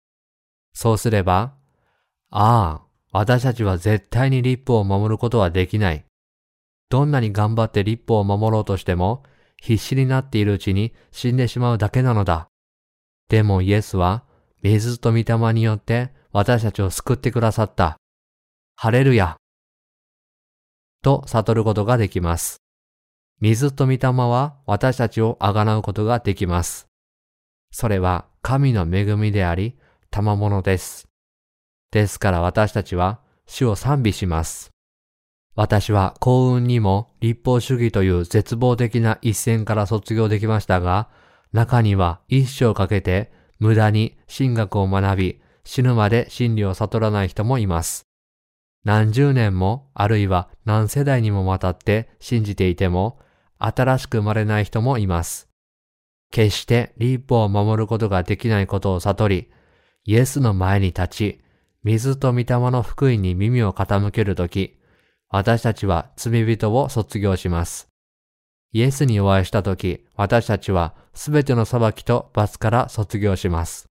[0.75, 1.55] そうすれば、
[2.31, 6.05] ああ、私たちは絶対に立法を守ることはできない。
[6.91, 9.23] どんなに頑張って立法を守ろうとしても、
[9.61, 12.48] 必死になっているうちに死んでしまうだけなのだ。
[13.29, 14.25] でもイエスは、
[14.63, 17.99] 水と御霊によって私たちを救ってくださった。
[18.77, 19.37] ハレルヤ。
[21.03, 22.59] と悟ることができます。
[23.41, 26.89] 水と御霊は私たちをあがなうことができます。
[27.71, 29.77] それは神の恵みであり、
[30.11, 31.07] 賜物です。
[31.91, 34.71] ですから私たちは主を賛美します。
[35.55, 41.09] 私は幸運にも立法主義という絶望的な一線から卒業できましたが、
[41.53, 48.07] 中には一生かけて無駄に神学を学び、死ぬまで真理を悟らない人もいます。
[48.85, 53.19] 何十年も、あるいは何世代にもわたって信じていても、
[53.59, 55.49] 新しく生まれない人もいます。
[56.31, 59.51] 決して立法を守ることができないことを悟り、
[60.05, 61.41] イエスの前に立ち、
[61.83, 64.79] 水と御霊の福音に耳を傾けるとき、
[65.31, 67.88] 私たちは罪人を卒業します。
[68.73, 73.87] イエスにお会いしたとき、私たちはすべての裁きと罰から卒業します。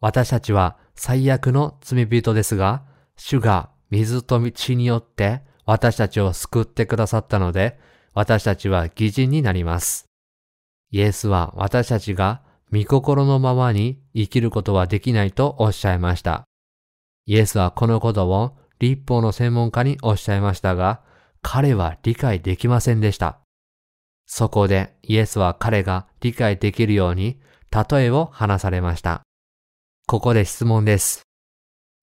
[0.00, 2.84] 私たちは最悪の罪人ですが、
[3.16, 7.78] 主が水と血によって私たちを救ってくださったので、
[8.14, 10.06] 私たちは義人になります。
[10.90, 12.42] イエスは私たちが
[12.72, 16.44] 御心のままに生きることはできないとおっしゃいました。
[17.26, 21.02] イエスはこのことを立法の専門家におっしゃいましたが、
[21.42, 23.40] 彼は理解できませんでした。
[24.30, 29.22] そこでイエスは彼が理解できるように例えを話されました。
[30.06, 31.22] ここで質問です。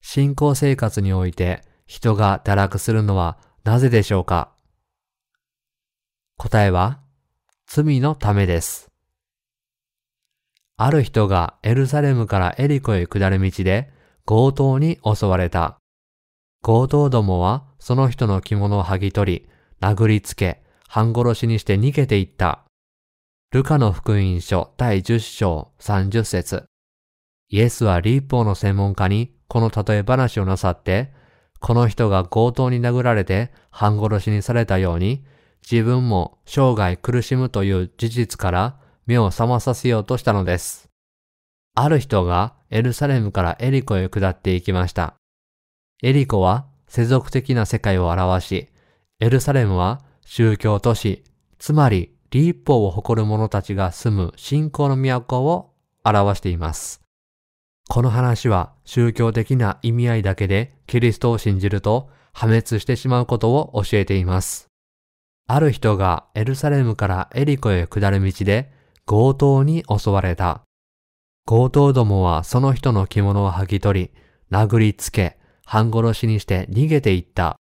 [0.01, 4.51] 信仰生活において人が堕落するのはなぜでしょうか？
[6.37, 6.99] 答えは、
[7.67, 8.89] 罪のためです。
[10.77, 13.91] ある人がエルサレムからエリコへ下る道で
[14.25, 15.77] 強盗に襲われた。
[16.63, 19.49] 強盗どもはその人の着物を剥ぎ取り、
[19.79, 20.64] 殴りつけ、
[20.95, 22.63] 半殺しにして逃げていった。
[23.51, 26.67] ルカの福音書第10章30節
[27.49, 31.11] イエスは立法の専門家にこの例え話をなさって、
[31.59, 35.25] この人が強盗に殴られて半殺しにされたように、
[35.69, 40.87] 自分も生涯苦しむという事実から目を覚まさせようとしたのです。
[41.73, 45.15] ある人がエルサレムからエリコへ下っていきました。
[46.01, 48.69] エリコは世俗的な世界を表し、
[49.19, 51.23] エルサレムは宗教都市、
[51.59, 55.71] つまり立法を誇る者たちが住む信仰の都を
[56.03, 57.01] 表しています。
[57.87, 64.67] この話は宗教的な意味合いだけでキリストを信じると破滅してしまうことを教えています。
[65.47, 68.71] ある人がエルサレムからエリコへ下る道で
[69.05, 70.63] 強盗に襲われた。
[71.45, 74.11] 強盗どもはその人の着物を剥ぎ取り、
[74.51, 77.55] 殴りつけ、半殺しにして逃げていった。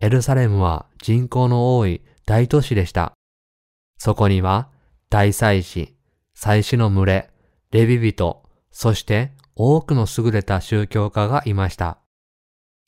[0.00, 3.14] エルサレムは人口の多い大都市でした。
[3.98, 4.68] そこには
[5.10, 5.96] 大祭司、
[6.34, 7.30] 祭司の群れ、
[7.72, 11.98] レビ人、そして多くの優れた宗教家がいました。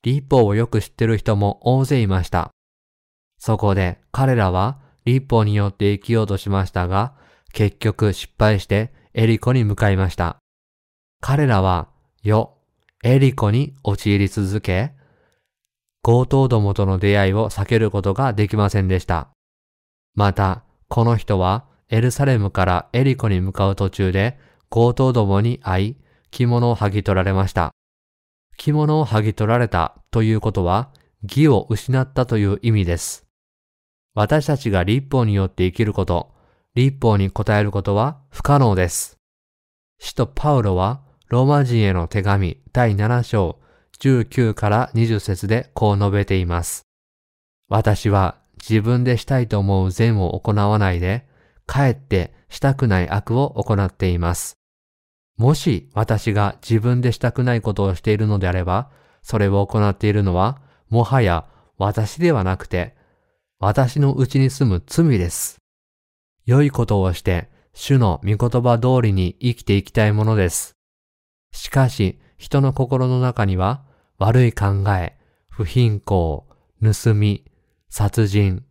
[0.03, 2.51] 立法をよく知ってる人も大勢いました。
[3.37, 7.13] そこで彼らは立法によって生きようとしましたが、
[7.51, 10.37] 結局失敗してエリコに向かいました。
[11.19, 11.89] 彼らは、
[12.23, 12.57] よ、
[13.03, 14.93] エリコに陥り続け、
[16.03, 19.29] 強盗どもとの出会いを避けることができませんでした。
[20.15, 24.39] また、この人はエルサレムからエリコに向かう途中で
[24.69, 25.95] 強盗どもに会い、
[26.31, 27.71] 着物を剥ぎ取られました。
[28.57, 30.91] 着物を剥ぎ取られたということは、
[31.23, 33.27] 義を失ったという意味です。
[34.13, 36.33] 私たちが立法によって生きること、
[36.73, 39.17] 立法に応えることは不可能です。
[39.99, 43.59] 使徒パウロはローマ人への手紙第7章
[44.01, 46.87] 19から20節でこう述べています。
[47.69, 48.37] 私は
[48.67, 51.27] 自分でしたいと思う善を行わないで、
[51.67, 54.57] かえってしたくない悪を行っています。
[55.37, 58.89] もし私が自分でしたくないことをしているのであれば、
[59.21, 61.45] それを行っているのは、もはや
[61.77, 62.95] 私ではなくて、
[63.59, 65.57] 私のうちに住む罪です。
[66.45, 70.73] 良いことをして、主の御言葉通りに生きていきたいものです。
[71.53, 73.83] しかし、人の心の中には、
[74.21, 75.17] 悪い考え、
[75.49, 76.43] 不貧困、
[76.79, 77.43] 盗み、
[77.89, 78.63] 殺人、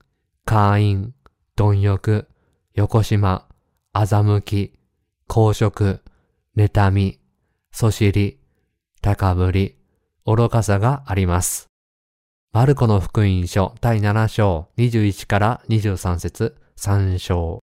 [0.45, 1.13] 会員、
[1.57, 2.29] 貪欲、
[2.75, 3.49] 横島、
[3.93, 4.79] 欺き、
[5.27, 6.03] 公職、
[6.57, 7.19] 妬み、
[7.73, 8.39] そしり、
[9.03, 9.77] 高ぶり、
[10.25, 11.67] 愚かさがあります。
[12.53, 17.59] マルコの福音書第7章21から23節3章。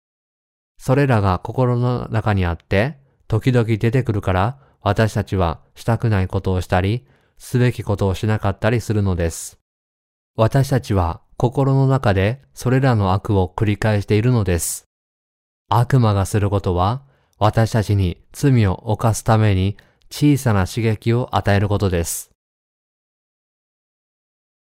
[0.80, 7.06] それらが心の中にあって、時々出てくるから私たちはしたくないことをしたり、
[7.38, 9.60] すべきことをしなかったりするのです。
[10.36, 14.86] 私たちは心の中でそれらの悪を繰り返しているのです。
[15.70, 17.04] 悪魔がすることは
[17.38, 19.78] 私たちに罪を犯すために
[20.10, 22.32] 小さな刺激を与えることです。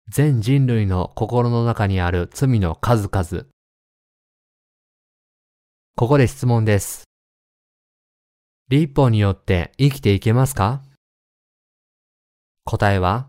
[0.08, 3.46] 全人類の心の中にある罪の数々。
[5.96, 7.04] ここで質問です。
[8.68, 10.82] 立法によって生きていけますか？
[12.64, 13.28] 答えは、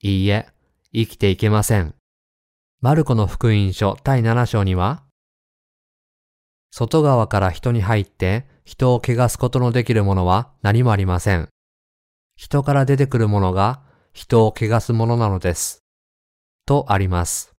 [0.00, 0.48] いいえ、
[0.92, 1.94] 生きていけません。
[2.80, 5.04] マルコの福音書第7章には、
[6.70, 11.48] 外側から人に入って人を汚すことのできるものは何もありません。
[12.34, 13.82] 人から出てくるものが
[14.14, 15.84] 人を汚すものなのです。
[16.64, 17.52] とあります。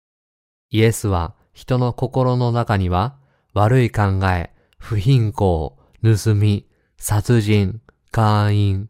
[0.70, 3.18] イエスは人の心の中には
[3.52, 8.88] 悪い考え、不貧困、盗み、殺人、会員、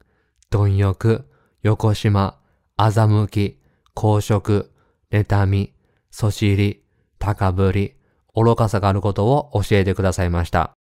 [0.51, 1.29] 貪欲、
[1.63, 2.41] 横島、
[2.77, 3.61] 欺き、
[3.95, 4.73] 公職、
[5.13, 5.73] 妬み、
[6.11, 6.83] そしり、
[7.21, 7.95] 高ぶり、
[8.35, 10.73] 愚かさがあることを教えてくださいました。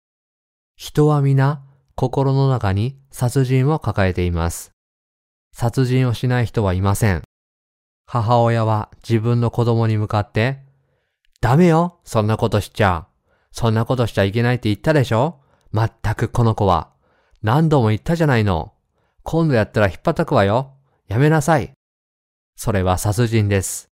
[0.76, 1.62] 人は皆
[1.94, 4.72] 心の中に殺人を抱えています。
[5.54, 7.22] 殺人をしない人はいません。
[8.06, 10.64] 母親は自分の子供に向かって、
[11.40, 13.06] ダメよそんなことしちゃ。
[13.52, 15.42] そんなことしちゃいけないって言ったでしょ？
[15.70, 16.90] まったくこの子は。
[17.40, 18.72] 何度も言ったじゃないの。
[19.24, 20.72] 今度やったら引っ叩くわよ。
[21.06, 21.72] やめなさい。
[22.56, 23.88] それは殺人です。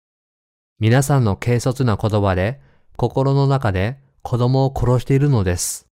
[0.78, 2.60] 皆さんの軽率な言葉で
[2.96, 5.86] 心の中で子供を殺しているのです。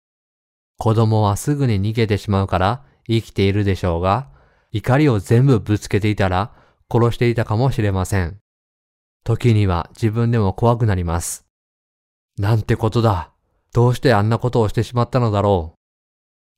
[0.78, 4.28] 子供はすぐに逃げてしまうから生きているでしょうが、
[4.72, 6.52] 怒りを全部ぶつけていたら
[6.90, 8.38] 殺していたかもしれません。
[9.24, 11.46] 時には自分でも怖くなります。
[12.38, 13.32] なんてことだ。
[13.72, 15.78] どうしてあんなことをしてしまったのだろう。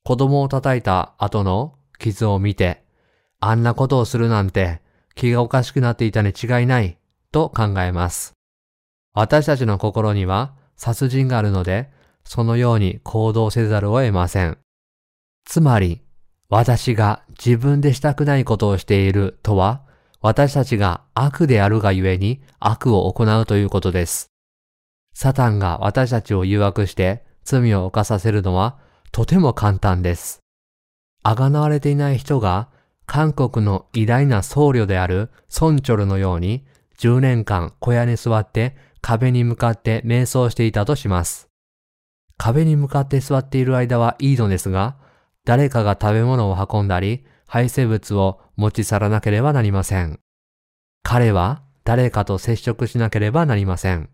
[0.05, 2.85] 子供を叩いた後の傷を見て、
[3.41, 4.81] あんなことをするなんて
[5.15, 6.99] 気がおかしくなっていたに違いない
[7.33, 8.35] と考えます。
[9.15, 11.91] 私たちの心には殺人があるので、
[12.25, 14.59] そのように行動せざるを得ません。
[15.45, 16.03] つまり、
[16.49, 19.83] 私が自分でしたくないことをしているとは、
[20.21, 24.31] 私たちが悪であるがゆえに悪を行うということです。
[25.15, 28.79] サタンが私たちを誘惑して罪を犯させるのは
[29.11, 30.41] とても簡単です。
[31.23, 32.69] あがなわれていない人が
[33.07, 36.65] 韓国の偉大な僧侶であるソンチョルのように
[36.99, 41.49] 10年間小屋に座って壁に向かって瞑想していたとします。
[42.37, 44.97] 壁に向かって座っている間はいいのですが、
[45.45, 50.21] 誰かが食べ物を運んだり、排泄物を持ち去らなければなりません。
[51.03, 54.11] 彼は誰かと接触しなければなりません。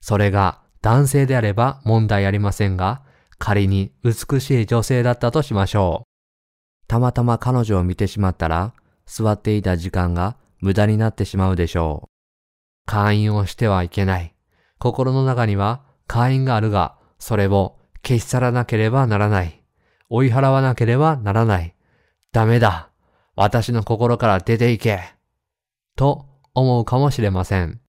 [0.00, 3.02] それが男性であれば問題ありませんが、
[3.38, 6.09] 仮に美しい女性だったとしましょう。
[6.90, 8.74] たまたま彼女を見てしまったら、
[9.06, 12.10] 座っていた時間が無駄になってしまうでしょう。
[12.84, 14.34] 会員をしてはいけない。
[14.80, 19.62] 心の中には会員があるが、それを消し去らなければならない。
[20.08, 21.76] 追い払わなければならない。
[22.32, 22.90] ダメだ。
[23.36, 25.14] 私の心から出ていけ。
[25.94, 27.80] と思うかもしれません。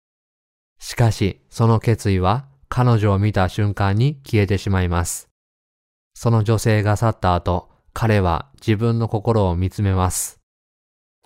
[0.78, 5.30] しかし、その決意は彼女を見た瞬間に消えてしまいます。
[6.12, 10.40] その女性が去った後、彼は自分の心を見つめます。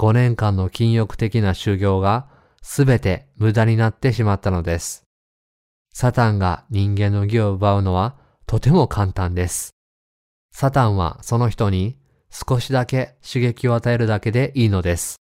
[0.00, 2.26] 5年間の禁欲的な修行が
[2.62, 5.04] すべて無駄になってしまったのです。
[5.92, 9.74] サタンが人間の義を奪うのはとても簡単です。
[10.52, 11.96] サタンはその人に
[12.30, 15.16] 少しだけ刺激を与えるだけでいいのです。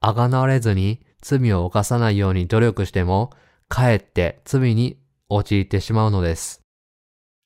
[0.00, 3.30] あがなわれずに罪を犯さないように努力しても、
[3.68, 4.98] かえって罪に
[5.28, 6.62] 陥ってしまうのです。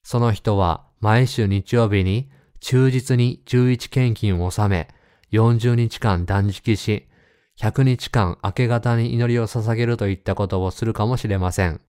[0.03, 2.31] その人は毎週日曜日に
[2.67, 4.89] 忠実に11献金を納め、
[5.31, 7.07] 40日間断食し、
[7.61, 11.81] 100日間明け方に祈りを捧げるといったことをするかもしれません。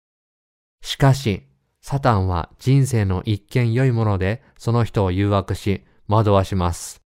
[0.83, 1.47] しかし、
[1.81, 7.01] サタンは人生の一見良いものでその人を誘惑し、惑わします。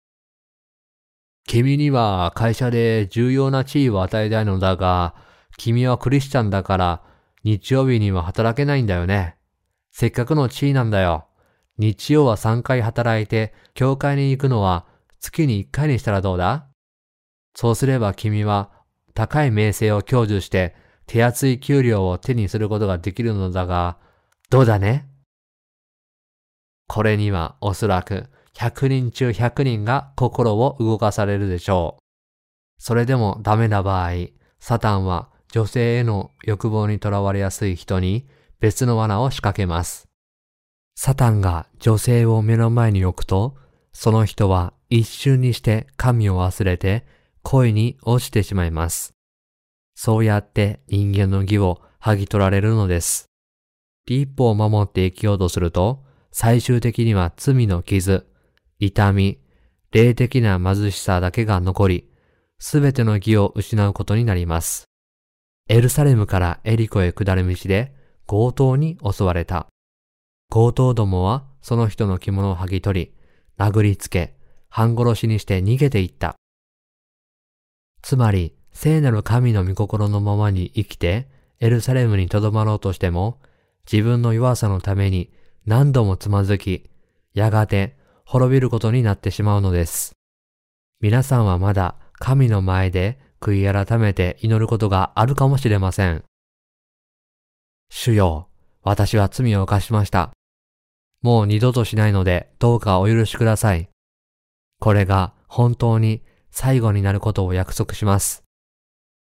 [1.47, 5.15] 君には会社で重要な地位を与えたいのだが、
[5.59, 7.03] 君はクリスチャンだから
[7.45, 9.37] 日曜日には働けないんだよね。
[9.93, 11.28] せっかくの地位なんだよ。
[11.79, 14.87] 日曜は3回働いて、教会に行くのは
[15.21, 16.67] 月に1回にしたらどうだ？
[17.55, 18.71] そうすれば君は
[19.15, 20.75] 高い名声を享受して
[21.07, 23.99] 手厚い給料を手にすることができるのだが、
[24.51, 25.09] どうだね？
[26.87, 32.03] これにはおそらく100人中100人が心を動かされるでしょう。
[32.83, 34.11] それでもダメな場合、
[34.59, 38.27] サタンは女性への欲望にとらわれやすい人に
[38.59, 40.08] 別の罠を仕掛けます。
[41.01, 43.55] サタンが女性を目の前に置くと、
[43.93, 47.07] その人は一瞬にして神を忘れて
[47.45, 49.13] 恋に落ちてしまいます。
[49.95, 53.27] そうやって人間の義を剥ぎ取られるのです。
[54.09, 58.27] 一歩を守って生きようとすると、最終的には罪の傷、
[58.81, 59.39] 痛み、
[59.93, 62.11] 霊的な貧しさだけが残り、
[62.59, 64.89] すべての義を失うことになります。
[65.69, 67.95] エルサレムからエリコへ下る道で
[68.27, 69.69] 強盗に襲われた。
[70.51, 73.13] 強盗どもはその人の着物を剥ぎ取り、
[73.59, 74.35] 殴りつけ、
[74.71, 76.37] 半殺しにして逃げていった。
[78.03, 81.29] つまり、聖なる神の御心のままに生きて、
[81.61, 83.41] エルサレムに留まろうとしても、
[83.91, 85.33] 自分の弱さのために
[85.67, 86.89] 何度もつまずき、
[87.35, 90.13] やがて滅びることになってしまうのです。
[91.01, 96.25] 皆さんはまだ神の前で悔い改めて祈ることがあるかもしれません。
[97.91, 98.49] 主よ、
[98.83, 100.33] 私は罪を犯しました。
[101.23, 103.89] もう二度としないのでどうかお許しください。
[104.81, 108.45] これが本当に最後になることを約束します。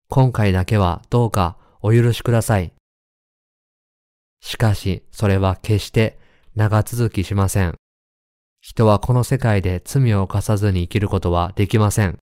[0.10, 2.74] 今回だけはどうかお許しください。
[4.42, 6.20] しかし、それは決して
[6.56, 7.76] 長続きしません。
[8.62, 12.18] 人はこの世界で罪を犯さずに生きることはできません。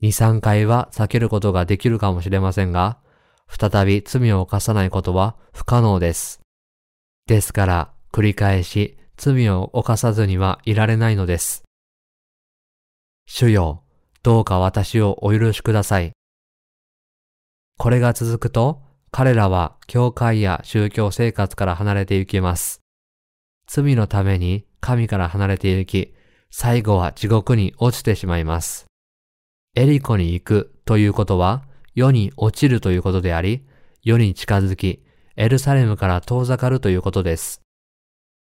[0.00, 2.98] 二、三回は避けることができるかもしれませんが、
[3.48, 6.40] 再び罪を犯さないことは不可能です。
[7.26, 11.64] ですから、繰り返し罪を犯さずにはいられないのです。
[13.26, 13.82] 主よ、
[14.22, 16.12] どうか私をお許しください。
[17.78, 22.80] これが続くと、彼らは教会や宗教生活から離れて行きます。
[23.66, 26.14] 罪のために神から離れて行き、
[26.50, 28.86] 最後は地獄に落ちてしまいます。
[29.74, 33.66] エリコに行くということは、世に落ちるということであり、
[34.02, 35.02] 世に近づき、
[35.36, 37.62] エルサレムから遠ざかるということです。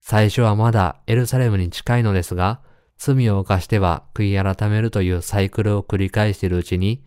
[0.02, 2.62] 最初はまだエルサレムに近いのですが、
[2.98, 7.06] 罪を犯しては悔い改めるというサイクルを繰り返しているうちに、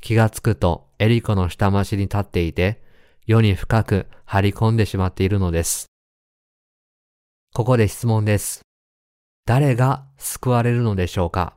[0.00, 2.82] 気がつくとエリコの下町に立っていて、
[3.26, 5.86] 世に深く張り込んでしまっているのです。
[7.52, 8.62] ここで質問です。
[9.44, 11.54] 誰が救われるのでしょうか？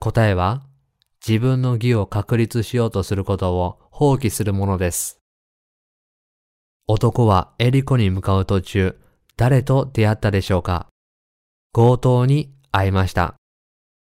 [0.00, 0.62] 答えは、
[1.26, 5.18] 自分の義を確立しようとすることを放棄するものです。
[6.86, 8.98] 男はエリコに向かう途中、
[9.36, 10.86] 誰と出会ったでしょうか？
[11.72, 13.34] 強盗に会いました。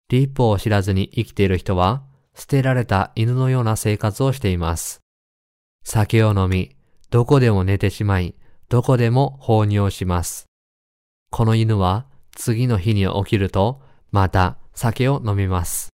[0.09, 2.03] 立法を知らずに生きている人は、
[2.36, 4.99] 捨てられた犬のような生活をしています。
[5.86, 6.76] 酒を飲み、
[7.09, 8.36] どこでも寝てしまい、
[8.67, 10.47] どこでも放尿します。
[11.30, 12.05] この犬は
[12.36, 15.89] 次の日に起きると、また酒を飲みます。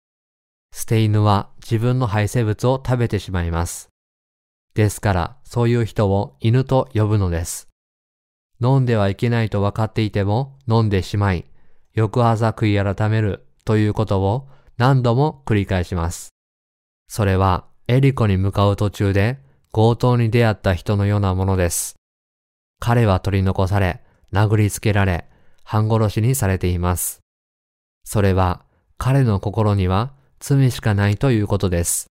[0.71, 3.89] 捨て犬は自分の排泄物を食べてしまいます。
[4.75, 7.69] ですから、そういう人を犬と呼ぶのです。
[8.61, 11.45] 飲んではいけないと分かっていても飲んでしまい、
[11.93, 14.47] 翌朝悔い改めるということを
[14.77, 16.29] 何度も繰り返します。
[17.07, 19.39] それはエリコに向かう途中で
[19.71, 21.95] 強盗に出会った人のようなものです。
[22.79, 24.01] 彼は取り残され、
[24.31, 25.25] 殴りつけられ、
[25.63, 27.19] 半殺しにされています。
[28.03, 28.63] それは
[28.97, 32.07] 彼の心には罪しかないということです。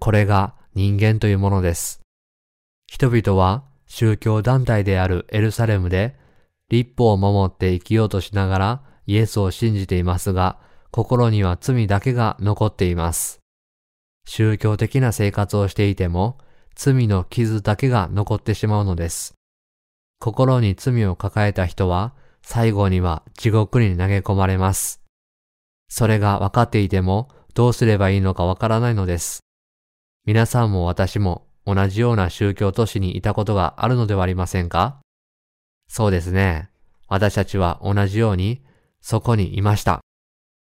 [0.00, 2.00] これが人間というものです。
[2.86, 6.16] 人々は宗教団体であるエルサレムで
[6.70, 10.58] 立法を守って生きようとしながらイエスを信じていますが、
[10.90, 13.40] 心には罪だけが残っています。
[14.24, 16.38] 宗教的な生活をしていても、
[16.74, 19.34] 罪の傷だけが残ってしまうのです。
[20.20, 25.02] 心に罪を抱えた人は最後には地獄に投げ込まれます。
[25.90, 29.40] それが分かっていてもどうすればいいのかわからないのです。
[30.24, 35.00] 皆さんも私も同じような宗教都市にいたことがあるのではありませんか？
[35.88, 36.70] そうですね。
[37.08, 38.62] 私たちは同じように
[39.00, 40.00] そこにいました。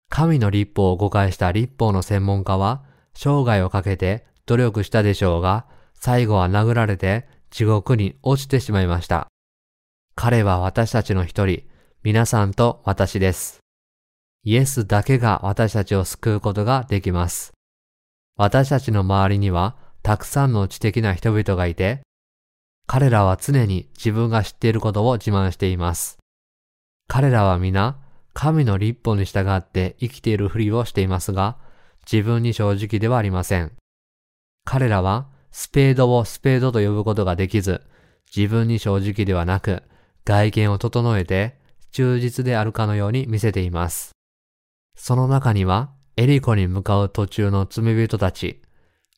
[0.09, 2.83] 神の立法を誤解した立法の専門家は
[3.13, 9.27] 生涯をかけて努力したでしょうが、最後は殴られて地獄に落ちてしまいました。
[10.15, 11.63] 彼は私たちの一人、
[12.03, 13.59] 皆さんと私です。
[14.43, 17.53] イエスだけが私たちを救うことができます。
[18.37, 22.03] 私たちの周りにはたくさんの知的な人々がいて、
[22.85, 26.19] 彼らは常に自分が知っていることを自慢しています。
[27.07, 27.97] 彼らは皆、
[28.31, 31.57] 神の立法に従って生きているふりをしていますが、
[32.05, 33.71] 自分に正直ではありません。
[34.63, 37.81] 彼らはスペードをスペードと呼ぶことができず、
[38.35, 39.81] 自分に正直ではなく、
[40.23, 41.57] 外見を整えて
[41.89, 44.11] 忠実であるかのように見せています。
[44.95, 48.61] その中には、エリコに向かう途中の罪人たち、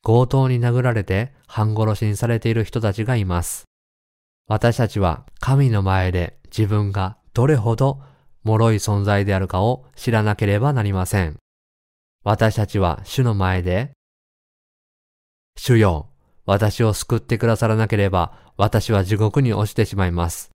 [0.04, 3.66] 強盗に殴られて半殺しにされている人たちがいます。
[4.48, 8.02] 私たちは神の前で自分がどれほど
[8.44, 11.38] 脆い存在であるかを知らなければなりません。
[12.24, 13.92] 私たちは主の前で、
[15.58, 16.10] 主よ、
[16.46, 20.50] 私を救ってくださらなければ私は地獄に落ちてしまいます。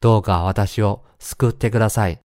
[0.00, 2.20] どうか私を救ってください。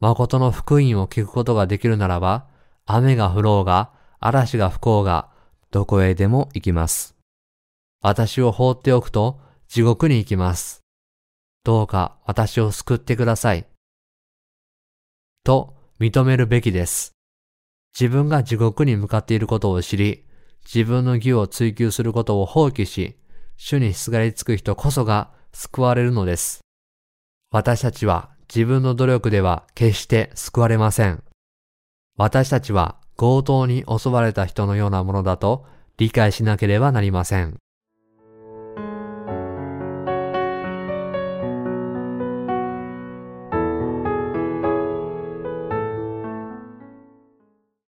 [0.00, 2.46] 誠の福音を聞くことができるならば、
[2.86, 5.28] 雨が降ろうが、嵐が吹こうが、
[5.70, 7.14] どこへでも行きます。
[8.00, 10.82] 私を放っておくと地獄に行きます。
[11.64, 13.66] どうか私を救ってください。
[15.44, 17.12] と認めるべきです。
[17.98, 20.24] 自分が地獄に向かっていることを知り、
[20.64, 23.16] 自分の義を追求することを放棄し、
[23.56, 26.60] 主にすがりつく人こそが救われるのです。
[27.50, 31.22] 私たちは自分の努力では決して救われません。
[32.16, 35.66] 私たちは強盗に襲われた人のようなものだと
[35.98, 37.58] 理解しなければなりません。